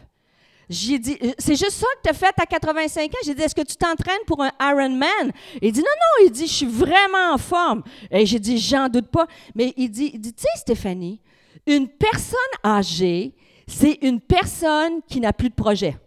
[0.72, 3.18] J'ai dit, euh, c'est juste ça que tu as fait à 85 ans?
[3.26, 5.34] J'ai dit, est-ce que tu t'entraînes pour un Ironman?
[5.62, 7.84] Il dit, non, non, il dit, je suis vraiment en forme.
[8.10, 9.28] Et j'ai dit, j'en doute pas.
[9.54, 11.20] Mais il dit, il dit tu sais, Stéphanie,
[11.68, 13.36] une personne âgée,
[13.68, 15.98] c'est une personne qui n'a plus de projet.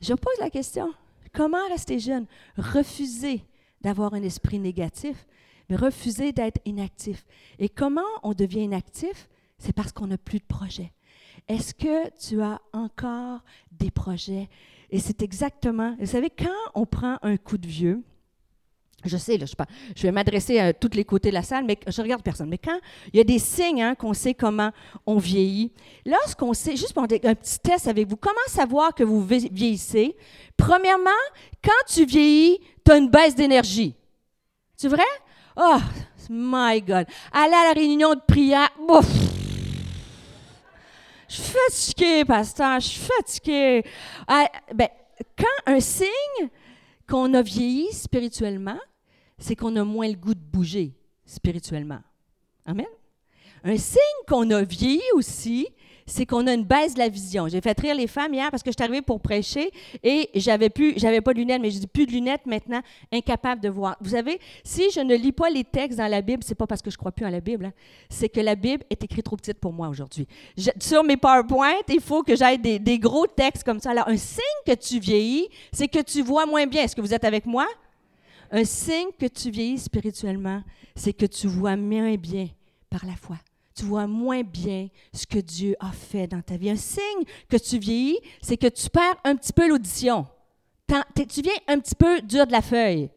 [0.00, 0.94] Je pose la question,
[1.32, 2.26] comment rester jeune?
[2.56, 3.44] Refuser
[3.82, 5.26] d'avoir un esprit négatif
[5.70, 7.24] mais refuser d'être inactif.
[7.58, 9.28] Et comment on devient inactif?
[9.56, 10.92] C'est parce qu'on n'a plus de projet.
[11.48, 14.48] Est-ce que tu as encore des projets?
[14.90, 18.02] Et c'est exactement, vous savez, quand on prend un coup de vieux,
[19.04, 19.54] je sais, là, je,
[19.96, 22.48] je vais m'adresser à tous les côtés de la salle, mais je regarde personne.
[22.48, 22.78] Mais quand
[23.12, 24.70] il y a des signes hein, qu'on sait comment
[25.06, 25.72] on vieillit,
[26.04, 30.16] lorsqu'on sait, juste pour un petit test avec vous, comment savoir que vous vieillissez?
[30.56, 31.10] Premièrement,
[31.64, 33.94] quand tu vieillis, tu as une baisse d'énergie.
[34.76, 35.02] C'est vrai?
[35.56, 35.78] Oh,
[36.28, 37.06] my God.
[37.32, 39.06] Aller à la réunion de prière, ouf!
[41.28, 43.84] Je suis fatiguée, pasteur, je suis fatiguée.
[44.26, 44.88] Ah, ben,
[45.38, 46.48] quand un signe
[47.08, 48.78] qu'on a vieilli spirituellement,
[49.40, 52.00] c'est qu'on a moins le goût de bouger spirituellement.
[52.64, 52.86] Amen?
[53.64, 53.98] Un signe
[54.28, 55.66] qu'on a vieilli aussi,
[56.06, 57.48] c'est qu'on a une baisse de la vision.
[57.48, 59.70] J'ai fait rire les femmes hier parce que je suis arrivée pour prêcher
[60.02, 62.80] et j'avais plus, j'avais pas de lunettes, mais j'ai plus de lunettes maintenant,
[63.12, 63.96] incapable de voir.
[64.00, 66.82] Vous savez, si je ne lis pas les textes dans la Bible, c'est pas parce
[66.82, 67.72] que je crois plus à la Bible, hein.
[68.08, 70.26] c'est que la Bible est écrite trop petite pour moi aujourd'hui.
[70.80, 73.90] Sur mes PowerPoint, il faut que j'aille des, des gros textes comme ça.
[73.90, 76.82] Alors, un signe que tu vieillis, c'est que tu vois moins bien.
[76.82, 77.66] Est-ce que vous êtes avec moi?
[78.50, 80.62] Un signe que tu vieillis spirituellement,
[80.96, 82.48] c'est que tu vois moins bien
[82.88, 83.36] par la foi.
[83.74, 86.70] Tu vois moins bien ce que Dieu a fait dans ta vie.
[86.70, 90.26] Un signe que tu vieillis, c'est que tu perds un petit peu l'audition.
[90.86, 93.10] Tu viens un petit peu dur de la feuille.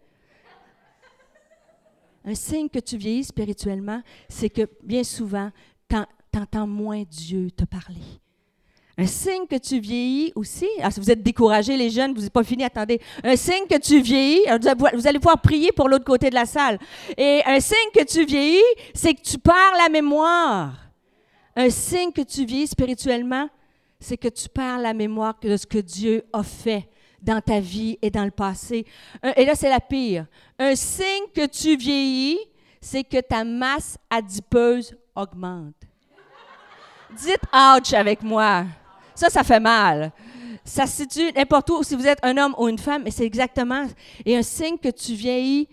[2.23, 5.49] Un signe que tu vieillis spirituellement, c'est que bien souvent,
[5.89, 5.97] tu
[6.39, 8.21] entends moins Dieu te parler.
[8.95, 10.67] Un signe que tu vieillis aussi?
[10.79, 13.01] Ah, si vous êtes découragés, les jeunes, vous n'êtes pas fini, attendez.
[13.23, 14.45] Un signe que tu vieillis,
[14.93, 16.77] vous allez pouvoir prier pour l'autre côté de la salle.
[17.17, 18.61] Et un signe que tu vieillis,
[18.93, 20.73] c'est que tu perds la mémoire.
[21.55, 23.49] Un signe que tu vieillis spirituellement,
[23.99, 26.87] c'est que tu perds la mémoire de ce que Dieu a fait
[27.19, 28.85] dans ta vie et dans le passé.
[29.37, 30.27] Et là, c'est la pire.
[30.59, 32.37] Un signe que tu vieillis,
[32.79, 35.73] c'est que ta masse adipeuse augmente.
[37.17, 38.65] Dites ouch avec moi.
[39.15, 40.11] Ça, ça fait mal.
[40.65, 43.25] Ça se situe n'importe où, si vous êtes un homme ou une femme, mais c'est
[43.25, 43.85] exactement.
[44.25, 45.67] Et un signe que tu vieillis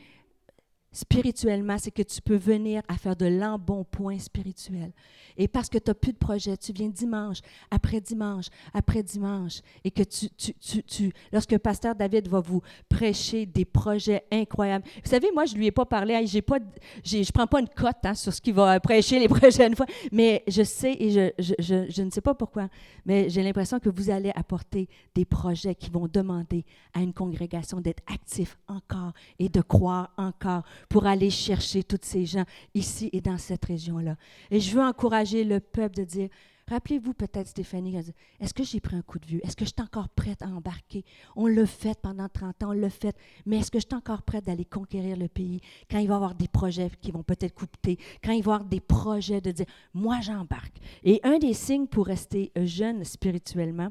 [0.92, 4.92] spirituellement, c'est que tu peux venir à faire de l'embonpoint spirituel.
[5.36, 7.38] Et parce que tu n'as plus de projet, tu viens dimanche,
[7.70, 13.46] après dimanche, après dimanche, et que tu, tu, tu, lorsque pasteur David va vous prêcher
[13.46, 14.84] des projets incroyables.
[15.02, 16.58] Vous savez, moi, je ne lui ai pas parlé, j'ai pas,
[17.04, 19.86] je ne prends pas une cote hein, sur ce qu'il va prêcher les prochaines fois,
[20.10, 22.68] mais je sais et je, je, je, je ne sais pas pourquoi,
[23.06, 27.80] mais j'ai l'impression que vous allez apporter des projets qui vont demander à une congrégation
[27.80, 33.20] d'être actif encore et de croire encore pour aller chercher tous ces gens ici et
[33.20, 34.16] dans cette région-là.
[34.50, 36.28] Et je veux encourager le peuple de dire,
[36.70, 37.96] Rappelez-vous peut-être, Stéphanie,
[38.38, 39.40] est-ce que j'ai pris un coup de vue?
[39.42, 41.04] Est-ce que je suis encore prête à embarquer?
[41.34, 44.22] On l'a fait pendant 30 ans, on l'a fait, mais est-ce que je suis encore
[44.22, 47.54] prête d'aller conquérir le pays quand il va y avoir des projets qui vont peut-être
[47.54, 50.76] coûter, quand il va y avoir des projets de dire, moi j'embarque.
[51.02, 53.88] Et un des signes pour rester jeune spirituellement,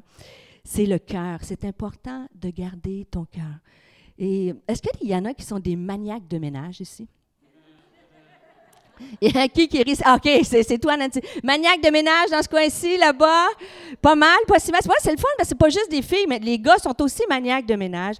[0.63, 1.39] c'est le cœur.
[1.41, 3.59] C'est important de garder ton cœur.
[4.19, 7.07] Et est-ce qu'il y en a qui sont des maniaques de ménage ici?
[9.21, 10.01] Il y a qui qui risque.
[10.05, 11.21] Ah, OK, c'est toi, Nancy.
[11.41, 13.47] Maniaque de ménage dans ce coin-ci, là-bas.
[14.01, 14.81] Pas mal, pas si mal.
[14.99, 17.23] C'est le fun, parce que c'est pas juste des filles, mais les gars sont aussi
[17.29, 18.17] maniaques de ménage.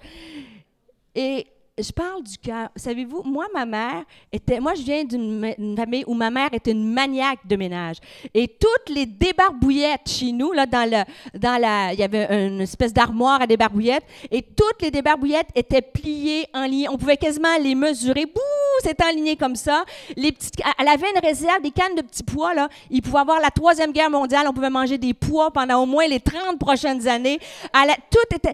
[1.13, 1.45] Et
[1.81, 2.69] je parle du cœur.
[2.75, 4.59] Savez-vous, moi, ma mère était.
[4.59, 7.97] Moi, je viens d'une famille où ma mère était une maniaque de ménage.
[8.33, 11.93] Et toutes les débarbouillettes chez nous, là, dans, le, dans la.
[11.93, 14.05] Il y avait une espèce d'armoire à débarbouillettes.
[14.31, 16.87] Et toutes les débarbouillettes étaient pliées en ligne.
[16.89, 18.25] On pouvait quasiment les mesurer.
[18.25, 18.41] Bouh,
[18.83, 19.83] c'était aligné comme ça.
[20.15, 22.69] Les petites, elle avait une réserve, des cannes de petits pois, là.
[22.89, 24.45] Il pouvait avoir la Troisième Guerre mondiale.
[24.47, 27.39] On pouvait manger des pois pendant au moins les 30 prochaines années.
[27.73, 28.53] Elle, tout était.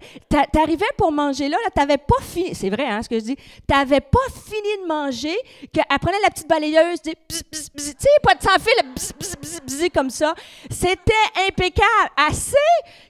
[0.51, 2.53] T'arrivais pour manger là, là t'avais pas fini.
[2.53, 5.36] C'est vrai, hein, ce que je dis, tu n'avais pas fini de manger,
[5.71, 10.34] qu'elle prenait la petite balayeuse, tu sais, pas de sans fil, comme ça.
[10.69, 11.13] C'était
[11.47, 11.86] impeccable.
[12.17, 12.56] Assez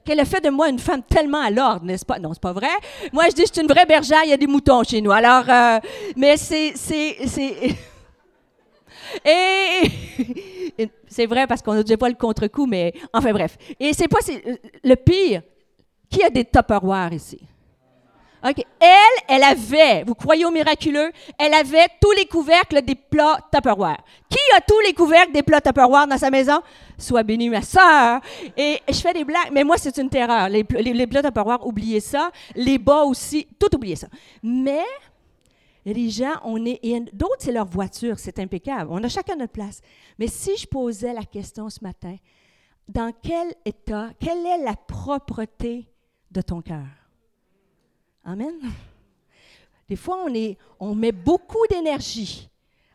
[0.03, 2.19] qu'elle a fait de moi une femme tellement à l'ordre, n'est-ce pas?
[2.19, 2.67] Non, c'est pas vrai.
[3.13, 5.11] Moi, je dis, je une vraie bergère, il y a des moutons chez nous.
[5.11, 5.79] Alors, euh,
[6.15, 6.73] mais c'est.
[9.23, 9.91] Et
[11.07, 13.57] c'est vrai parce qu'on n'a déjà pas le contre-coup, mais enfin bref.
[13.79, 14.19] Et c'est pas
[14.83, 15.41] le pire.
[16.09, 17.39] Qui a des tupperwares ici?
[18.45, 24.03] Elle, elle avait, vous croyez au miraculeux, elle avait tous les couvercles des plats Tupperware.
[24.29, 26.61] Qui a tous les couvercles des plats Tupperware dans sa maison?
[26.97, 28.21] Sois bénie, ma soeur.
[28.55, 30.47] Et je fais des blagues, mais moi, c'est une terreur.
[30.49, 32.29] Les, les, plats Tupperware, oubliez ça.
[32.55, 34.07] Les bas aussi, tout oubliez ça.
[34.43, 34.83] Mais
[35.85, 36.79] les gens, on est.
[37.13, 38.89] D'autres, c'est leur voiture, c'est impeccable.
[38.91, 39.81] On a chacun notre place.
[40.19, 42.15] Mais si je posais la question ce matin,
[42.87, 45.89] dans quel état, quelle est la propreté
[46.31, 47.04] de ton cœur?
[48.25, 48.55] Amen.
[49.87, 50.25] Des fois,
[50.79, 52.49] on, met beaucoup d'énergie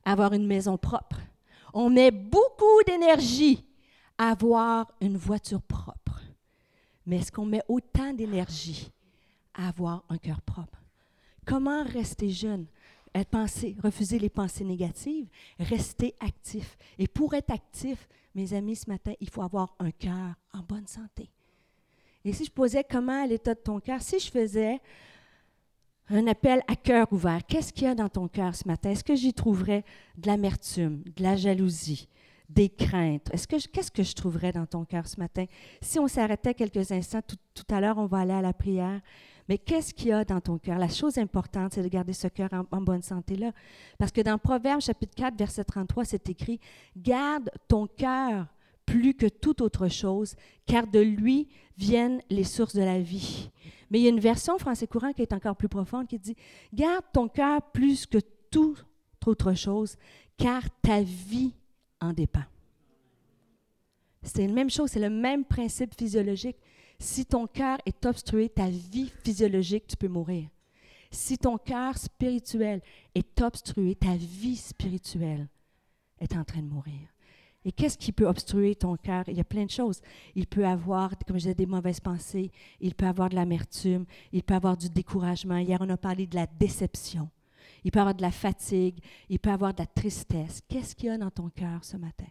[0.05, 1.21] à avoir une maison propre.
[1.73, 3.65] On met beaucoup d'énergie
[4.19, 6.21] à avoir une voiture propre.
[7.07, 8.91] Mais est-ce qu'on met autant d'énergie
[9.55, 10.79] à avoir un cœur propre?
[11.47, 12.67] Comment rester jeune?
[13.31, 15.27] penser, refuser les pensées négatives,
[15.59, 16.77] rester actif.
[16.99, 20.87] Et pour être actif, mes amis, ce matin, il faut avoir un cœur en bonne
[20.87, 21.29] santé.
[22.25, 24.81] Et si je posais comment l'état de ton cœur, si je faisais
[26.11, 28.91] un appel à cœur ouvert, qu'est-ce qu'il y a dans ton cœur ce matin?
[28.91, 29.85] Est-ce que j'y trouverais
[30.17, 32.09] de l'amertume, de la jalousie,
[32.49, 33.29] des craintes?
[33.33, 35.45] Est-ce que qu'est-ce que je trouverais dans ton cœur ce matin?
[35.81, 39.01] Si on s'arrêtait quelques instants, tout, tout à l'heure, on va aller à la prière.
[39.49, 40.79] Mais qu'est-ce qu'il y a dans ton cœur?
[40.79, 43.51] La chose importante, c'est de garder ce cœur en, bonne santé là.
[43.99, 46.61] Parce que dans Proverbe chapitre 4, verset 33, c'est écrit,
[46.97, 48.47] Garde ton cœur
[48.87, 50.35] plus que toute autre chose,
[50.67, 53.51] car de lui viennent les sources de la vie.
[53.91, 56.37] Mais il y a une version français courant qui est encore plus profonde qui dit,
[56.73, 58.19] Garde ton cœur plus que
[58.51, 58.85] toute
[59.27, 59.97] autre chose,
[60.37, 61.53] car ta vie
[62.01, 62.45] en dépend.
[64.23, 66.57] C'est la même chose, c'est le même principe physiologique.
[66.99, 70.49] Si ton cœur est obstrué, ta vie physiologique, tu peux mourir.
[71.11, 72.83] Si ton cœur spirituel
[73.15, 75.49] est obstrué, ta vie spirituelle
[76.21, 77.09] est en train de mourir.
[77.65, 79.25] Et qu'est-ce qui peut obstruer ton cœur?
[79.29, 80.01] Il y a plein de choses.
[80.35, 84.43] Il peut avoir, comme je disais, des mauvaises pensées, il peut avoir de l'amertume, il
[84.43, 85.59] peut avoir du découragement.
[85.59, 87.29] Hier, on a parlé de la déception.
[87.85, 90.63] Il peut avoir de la fatigue, il peut avoir de la tristesse.
[90.69, 92.27] Qu'est-ce qu'il y a dans ton cœur ce matin?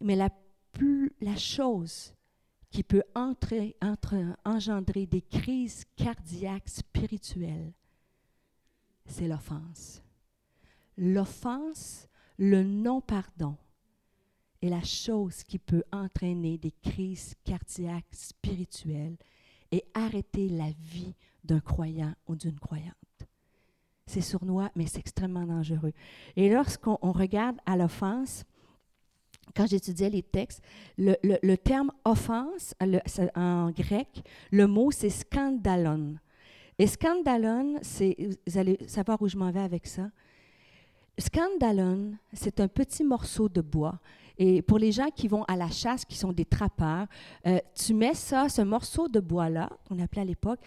[0.00, 0.30] Mais la,
[0.72, 2.14] plus, la chose
[2.70, 3.76] qui peut entrer,
[4.44, 7.72] engendrer des crises cardiaques spirituelles,
[9.04, 10.02] c'est l'offense.
[10.96, 13.56] L'offense, le non-pardon
[14.62, 19.16] est la chose qui peut entraîner des crises cardiaques spirituelles
[19.70, 22.94] et arrêter la vie d'un croyant ou d'une croyante.
[24.06, 25.92] C'est sournois, mais c'est extrêmement dangereux.
[26.36, 28.44] Et lorsqu'on regarde à l'offense,
[29.56, 30.62] quand j'étudiais les textes,
[30.98, 32.74] le, terme offense
[33.34, 36.16] en grec, le mot c'est scandalon.
[36.78, 40.10] Et scandalon, c'est, vous allez savoir où je m'en vais avec ça.
[41.18, 44.00] Scandalon, c'est un petit morceau de bois.
[44.38, 47.06] Et pour les gens qui vont à la chasse, qui sont des trappeurs,
[47.46, 50.60] euh, tu mets ça, ce morceau de bois-là, qu'on appelait à l'époque,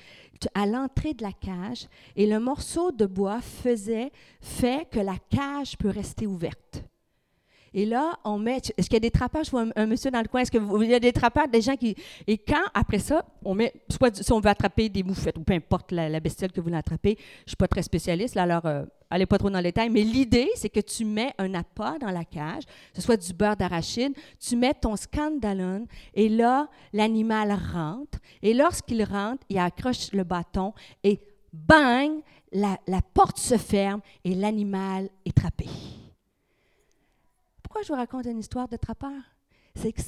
[0.54, 1.88] à l'entrée de la cage.
[2.16, 6.84] Et le morceau de bois faisait, fait que la cage peut rester ouverte.
[7.78, 8.62] Et là, on met.
[8.78, 9.44] Est-ce qu'il y a des trappeurs?
[9.44, 10.40] Je vois un, monsieur dans le coin?
[10.40, 11.94] Est-ce qu'il y a des trappeurs, des gens qui.
[12.26, 13.74] Et quand, après ça, on met.
[13.90, 16.78] Soit si on veut attraper des moufettes ou peu importe la, bestiole que vous voulez
[16.78, 19.90] attraper, je ne suis pas très spécialiste, alors euh, allez pas trop dans les détails.
[19.90, 23.34] Mais l'idée, c'est que tu mets un appât dans la cage, que ce soit du
[23.34, 28.20] beurre d'arachide, tu mets ton scandalon et là, l'animal rentre.
[28.42, 31.20] Et lorsqu'il rentre, il accroche le bâton et
[31.52, 32.22] bang,
[32.54, 35.66] la, la porte se ferme et l'animal est trappé
[37.76, 39.22] pourquoi je vous raconte une histoire de trappeur?
[39.76, 40.02] C'est que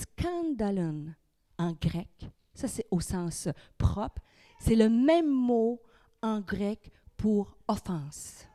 [1.57, 4.21] en grec, ça c'est au sens propre,
[4.57, 5.81] c'est le même mot
[6.21, 8.47] en grec pour offense.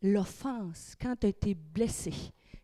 [0.00, 2.14] L'offense, quand tu as été blessé,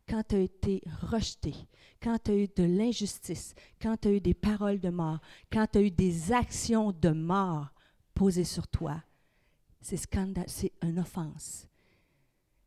[0.09, 1.55] quand tu as été rejeté,
[2.03, 5.19] quand tu as eu de l'injustice, quand tu as eu des paroles de mort,
[5.53, 7.69] quand tu as eu des actions de mort
[8.15, 9.03] posées sur toi,
[9.83, 11.69] c'est scandale, c'est une offense.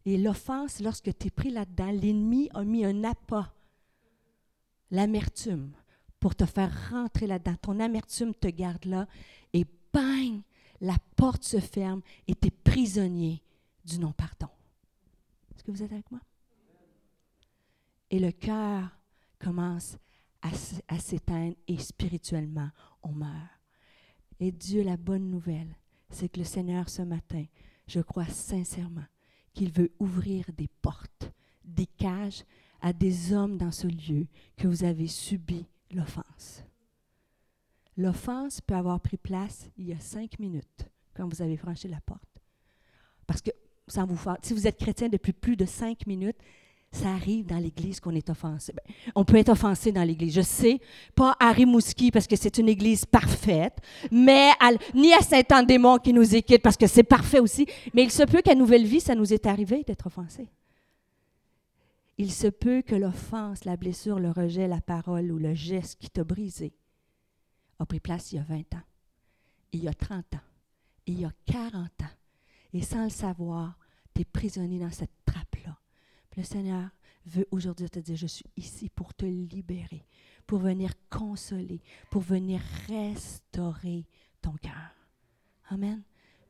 [0.05, 3.51] Et l'offense, lorsque tu es pris là-dedans, l'ennemi a mis un appât,
[4.91, 5.73] l'amertume,
[6.19, 7.55] pour te faire rentrer là-dedans.
[7.61, 9.07] Ton amertume te garde là
[9.53, 10.41] et bang,
[10.81, 13.43] la porte se ferme et tu es prisonnier
[13.83, 14.49] du non-pardon.
[15.53, 16.21] Est-ce que vous êtes avec moi?
[18.09, 18.89] Et le cœur
[19.39, 19.97] commence
[20.41, 22.69] à s'éteindre et spirituellement,
[23.01, 23.49] on meurt.
[24.39, 25.75] Et Dieu, la bonne nouvelle,
[26.09, 27.45] c'est que le Seigneur ce matin,
[27.87, 29.05] je crois sincèrement,
[29.55, 31.31] qu'il veut ouvrir des portes,
[31.63, 32.43] des cages
[32.81, 36.63] à des hommes dans ce lieu que vous avez subi l'offense.
[37.97, 42.01] L'offense peut avoir pris place il y a cinq minutes quand vous avez franchi la
[42.01, 42.21] porte.
[43.25, 43.51] Parce que,
[43.87, 46.37] sans vous faire, si vous êtes chrétien depuis plus de cinq minutes,
[46.95, 48.73] ça arrive dans l'Église qu'on est offensé.
[48.73, 50.33] Ben, on peut être offensé dans l'Église.
[50.33, 50.79] Je sais,
[51.13, 53.77] pas à Rimouski parce que c'est une Église parfaite,
[54.11, 54.51] mais
[54.93, 57.67] ni à Saint-Andémon qui nous équipe parce que c'est parfait aussi.
[57.93, 60.47] Mais il se peut qu'à Nouvelle Vie, ça nous est arrivé d'être offensé.
[62.17, 66.09] Il se peut que l'offense, la blessure, le rejet, la parole ou le geste qui
[66.09, 66.73] t'a brisé
[67.77, 68.83] a pris place il y a 20 ans,
[69.73, 70.39] il y a 30 ans,
[71.07, 72.15] il y a 40 ans.
[72.73, 73.77] Et sans le savoir,
[74.13, 75.24] tu es prisonnier dans cette
[76.35, 76.89] le Seigneur
[77.25, 80.05] veut aujourd'hui te dire, je suis ici pour te libérer,
[80.45, 84.05] pour venir consoler, pour venir restaurer
[84.41, 84.95] ton cœur.
[85.69, 86.03] Amen.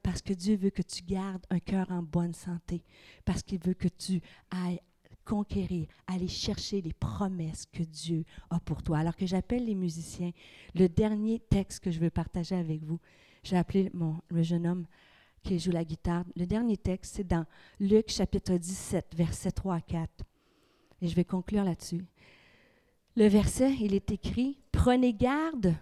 [0.04, 2.84] Parce que Dieu veut que tu gardes un cœur en bonne santé,
[3.24, 4.22] parce qu'il veut que tu
[4.52, 4.82] ailles
[5.24, 9.00] conquérir, aller chercher les promesses que Dieu a pour toi.
[9.00, 10.32] Alors que j'appelle les musiciens,
[10.76, 13.00] le dernier texte que je veux partager avec vous,
[13.44, 14.86] j'ai appelé mon, le jeune homme
[15.46, 16.26] qui joue la guitare.
[16.36, 17.46] Le dernier texte, c'est dans
[17.80, 20.10] Luc chapitre 17, versets 3 à 4.
[21.02, 22.04] Et je vais conclure là-dessus.
[23.16, 25.76] Le verset, il est écrit, prenez garde.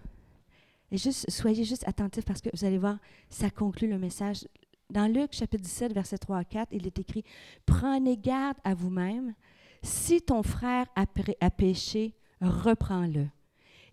[0.92, 2.98] Et juste, soyez juste attentifs parce que vous allez voir,
[3.28, 4.46] ça conclut le message.
[4.90, 7.24] Dans Luc chapitre 17, verset 3 à 4, il est écrit,
[7.64, 9.34] prenez garde à vous-même.
[9.82, 11.06] Si ton frère a,
[11.40, 13.26] a péché, reprends-le.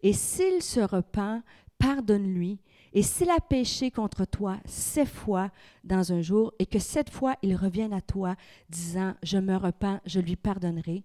[0.03, 1.41] Et s'il se repent,
[1.79, 2.59] pardonne-lui.
[2.93, 5.49] Et s'il a péché contre toi sept fois
[5.83, 8.35] dans un jour, et que cette fois il revienne à toi,
[8.69, 11.03] disant, je me repens, je lui pardonnerai,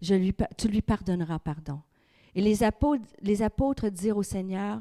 [0.00, 1.80] je lui, tu lui pardonneras pardon.
[2.34, 4.80] Et les apôtres, les apôtres dirent au Seigneur,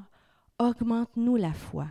[0.60, 1.88] augmente-nous la foi.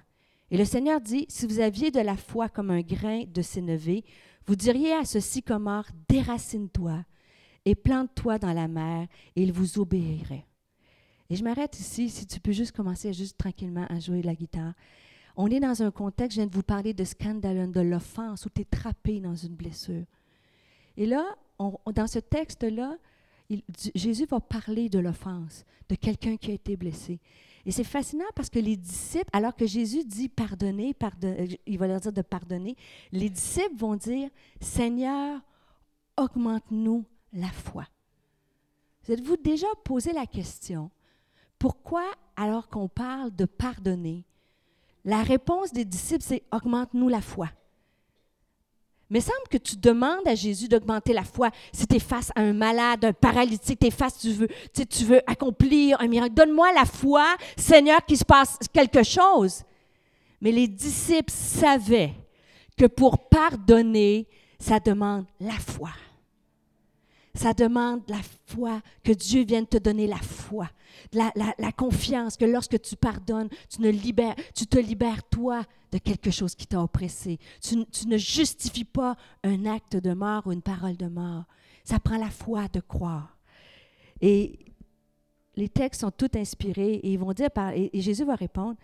[0.51, 4.05] Et le Seigneur dit, si vous aviez de la foi comme un grain de sénévé,
[4.47, 7.05] vous diriez à ce sycomore, déracine-toi
[7.65, 10.47] et plante-toi dans la mer, et il vous obéirait.
[11.31, 14.73] Et je m'arrête ici, si tu peux juste commencer juste tranquillement à jouer la guitare.
[15.37, 18.49] On est dans un contexte, je viens de vous parler de scandale, de l'offense, où
[18.49, 20.05] tu es trappé dans une blessure.
[20.97, 21.25] Et là,
[21.59, 22.97] dans ce texte-là,
[23.95, 27.21] Jésus va parler de l'offense, de quelqu'un qui a été blessé.
[27.67, 31.89] Et c'est fascinant parce que les disciples, alors que Jésus dit pardonner, euh, il va
[31.89, 32.77] leur dire de pardonner,
[33.11, 35.41] les disciples vont dire, Seigneur,
[36.17, 37.87] augmente-nous la foi.
[39.05, 40.91] Vous êtes-vous déjà posé la question,
[41.59, 42.05] pourquoi
[42.37, 44.25] alors qu'on parle de pardonner,
[45.05, 47.49] la réponse des disciples, c'est augmente-nous la foi.
[49.09, 51.51] Mais semble que tu demandes à Jésus d'augmenter la foi.
[51.73, 55.05] Si tu es face à un malade, un paralytique, tu es face, tu veux, tu
[55.05, 56.35] veux accomplir un miracle.
[56.35, 59.63] Donne-moi la foi, Seigneur, qu'il se passe quelque chose.
[60.41, 62.15] Mais les disciples savaient
[62.77, 64.27] que pour pardonner,
[64.59, 65.91] ça demande la foi.
[67.37, 70.71] Ça demande la foi, que Dieu vienne te donner la foi,
[71.13, 75.63] la, confiance que lorsque tu pardonnes, tu, te libères toi
[75.93, 77.39] de quelque chose qui t'a oppressé.
[77.61, 77.77] Tu,
[78.07, 81.45] ne justifies pas un acte de mort ou une parole de mort.
[81.85, 83.37] Ça prend la foi de croire.
[84.23, 84.59] Et
[85.57, 88.77] les textes sont tous inspirés et ils vont dire, par, et, Jésus va répondre,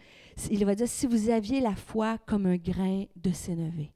[0.51, 3.93] il va dire, si vous aviez la foi comme un grain de sénévé.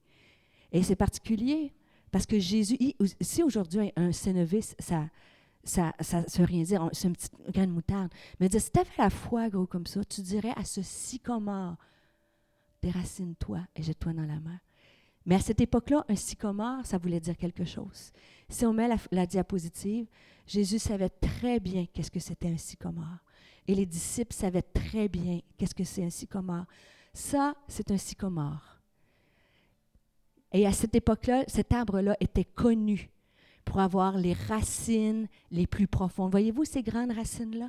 [0.73, 1.73] Et c'est particulier
[2.17, 2.79] parce que Jésus,
[3.21, 5.11] si aujourd'hui un sénovice, ça,
[5.65, 8.11] ça, ça, veut rien dire, c'est une petite graine de moutarde.
[8.41, 11.77] Mais si tu avais la foi gros comme ça, tu dirais à ce sycomore,
[12.81, 14.61] déracine-toi et jette-toi dans la mer.
[15.27, 18.13] Mais à cette époque-là, un sycomore, ça voulait dire quelque chose.
[18.49, 20.07] Si on met la, diapositive,
[20.47, 23.19] Jésus savait très bien qu'est-ce que c'était un sycomore.
[23.69, 26.65] Et les disciples savaient très bien qu'est-ce que c'est un sycomore.
[27.13, 28.76] Ça, c'est un sycomore.
[30.53, 33.11] Et à cette époque-là, cet arbre-là était connu
[33.65, 36.31] pour avoir les racines les plus profondes.
[36.31, 37.69] Voyez-vous ces grandes racines-là?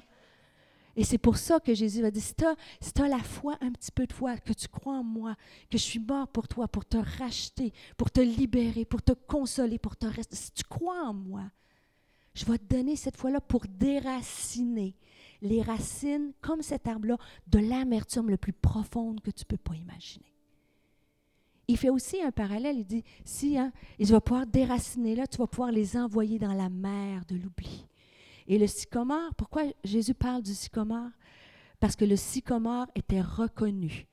[0.96, 3.92] Et c'est pour ça que Jésus a dit, si tu as, la foi, un petit
[3.92, 5.36] peu de foi, que tu crois en moi,
[5.70, 9.78] que je suis mort pour toi, pour te racheter, pour te libérer, pour te consoler,
[9.78, 11.44] pour te rester, si tu crois en moi,
[12.34, 14.96] je vais te donner cette foi-là pour déraciner
[15.42, 17.18] les racines, comme cet arbre-là,
[17.48, 20.37] de l'amertume le plus profonde que tu ne peux pas imaginer
[21.68, 22.78] il fait aussi un parallèle.
[22.78, 26.54] Il dit, si hein, il va pouvoir déraciner là, tu vas pouvoir les envoyer dans
[26.54, 27.88] la mer de l'oubli.
[28.48, 31.10] Et le sycomore, pourquoi Jésus parle du sycomore?
[31.80, 34.08] Parce que le sycomore était reconnu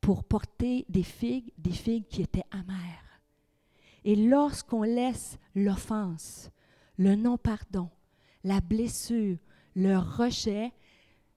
[0.00, 3.20] pour porter des figues, des figues qui étaient amères.
[4.04, 6.50] Et lorsqu'on laisse l'offense,
[6.96, 7.90] le non-pardon,
[8.44, 9.36] la blessure,
[9.74, 10.72] le rejet,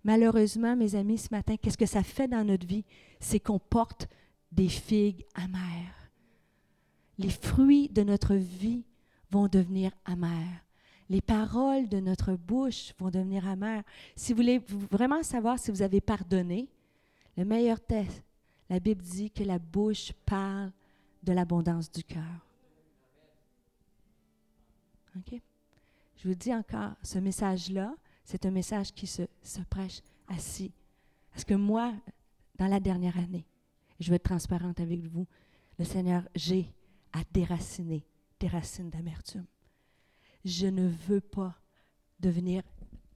[0.04, 2.86] malheureusement, mes amis, ce matin, qu'est-ce que ça fait dans notre vie?
[3.20, 4.08] C'est qu'on porte
[4.56, 6.12] des figues amères.
[7.18, 8.86] Les fruits de notre vie
[9.32, 10.66] vont devenir amers.
[11.10, 13.84] Les paroles de notre bouche vont devenir amères.
[14.16, 14.60] Si vous voulez
[14.92, 16.70] vraiment savoir si vous avez pardonné,
[17.36, 18.24] le meilleur test,
[18.70, 20.72] la Bible dit que la bouche parle
[21.24, 22.48] de l'abondance du cœur.
[25.18, 25.40] OK?
[26.18, 30.72] Je vous dis encore, ce message-là, c'est un message qui se, se prêche assis.
[31.32, 31.94] Parce que moi,
[32.58, 33.46] dans la dernière année,
[34.00, 35.28] je vais être transparente avec vous.
[35.80, 36.74] Le Seigneur, j'ai
[37.12, 38.06] à déraciner
[38.40, 39.46] des racines d'amertume.
[40.46, 41.56] Je ne veux pas
[42.20, 42.64] devenir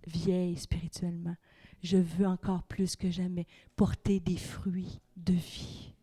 [0.05, 1.35] vieille spirituellement.
[1.81, 5.93] Je veux encore plus que jamais porter des fruits de vie.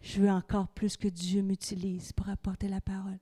[0.00, 3.18] Je veux encore plus que Dieu m'utilise pour apporter la parole.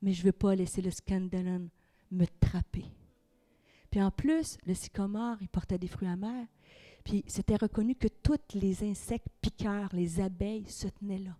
[0.00, 1.68] Mais je ne veux pas laisser le scandalon
[2.10, 2.86] me trapper.
[3.90, 6.46] Puis en plus, le sycomore, il portait des fruits amers.
[7.04, 11.36] Puis c'était reconnu que tous les insectes piqueurs, les abeilles, se tenaient là.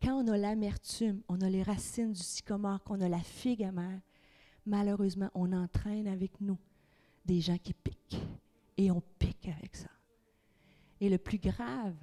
[0.00, 4.00] Quand on a l'amertume, on a les racines du sycomore, qu'on a la figue amère,
[4.66, 6.58] malheureusement, on entraîne avec nous
[7.24, 8.20] des gens qui piquent.
[8.76, 9.90] Et on pique avec ça.
[11.00, 11.96] Et le plus grave,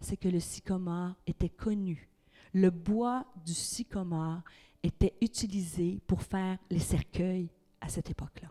[0.00, 2.08] c'est que le sycomore était connu.
[2.52, 4.42] Le bois du sycomore
[4.82, 7.48] était utilisé pour faire les cercueils
[7.80, 8.48] à cette époque-là.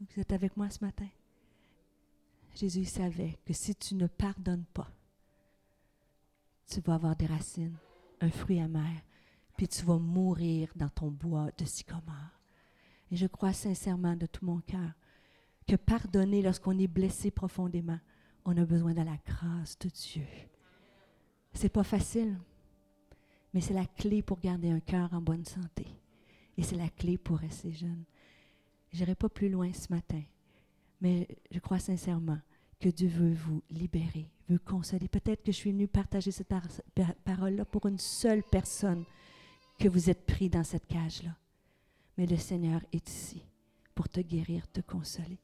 [0.00, 1.08] Vous êtes avec moi ce matin?
[2.58, 4.90] Jésus savait que si tu ne pardonnes pas,
[6.66, 7.76] tu vas avoir des racines,
[8.20, 9.00] un fruit amer,
[9.56, 12.40] puis tu vas mourir dans ton bois de sycomore.
[13.12, 14.90] Et je crois sincèrement de tout mon cœur
[15.68, 18.00] que pardonner lorsqu'on est blessé profondément,
[18.44, 20.26] on a besoin de la grâce de Dieu.
[21.52, 22.36] C'est pas facile,
[23.54, 25.86] mais c'est la clé pour garder un cœur en bonne santé.
[26.56, 28.02] Et c'est la clé pour rester jeune.
[28.90, 30.22] Je n'irai pas plus loin ce matin,
[31.00, 32.40] mais je crois sincèrement
[32.80, 35.08] que Dieu veut vous libérer, veut consoler.
[35.08, 36.52] Peut-être que je suis venue partager cette
[37.24, 39.04] parole-là pour une seule personne
[39.78, 41.36] que vous êtes pris dans cette cage-là.
[42.16, 43.44] Mais le Seigneur est ici
[43.94, 45.38] pour te guérir, te consoler.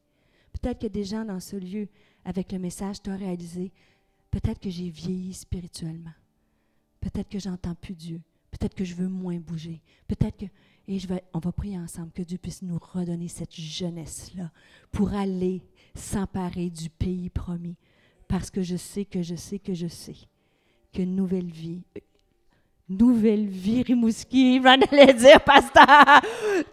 [0.53, 1.89] Peut-être que des gens dans ce lieu,
[2.25, 3.73] avec le message, t'ont réalisé,
[4.31, 6.15] peut-être que j'ai vieilli spirituellement.
[7.01, 8.21] Peut-être que j'entends plus Dieu.
[8.59, 9.83] Peut-être que je veux moins bouger.
[10.07, 10.47] Peut-être que
[10.87, 14.51] et je vais, on va prier ensemble que Dieu puisse nous redonner cette jeunesse-là
[14.93, 15.63] pour aller
[15.95, 17.77] s'emparer du pays promis.
[18.29, 20.17] Parce que je sais que je sais que je sais
[20.93, 21.85] que nouvelle vie,
[22.89, 26.21] nouvelle vie Rimouski, je allais dire, pasteur,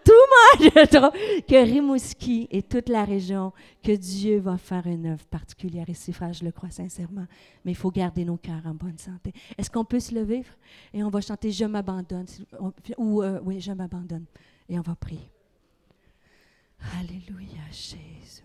[0.04, 1.12] tout le monde,
[1.48, 3.52] que Rimouski et toute la région,
[3.82, 5.86] que Dieu va faire une œuvre particulière.
[5.94, 7.26] C'est frère, je le crois sincèrement,
[7.64, 9.32] mais il faut garder nos cœurs en bonne santé.
[9.56, 10.44] Est-ce qu'on peut se lever?
[10.92, 12.26] Et on va chanter Je m'abandonne,
[12.98, 14.26] ou euh, oui, je m'abandonne,
[14.68, 15.30] et on va prier.
[16.98, 18.42] Alléluia, Jésus.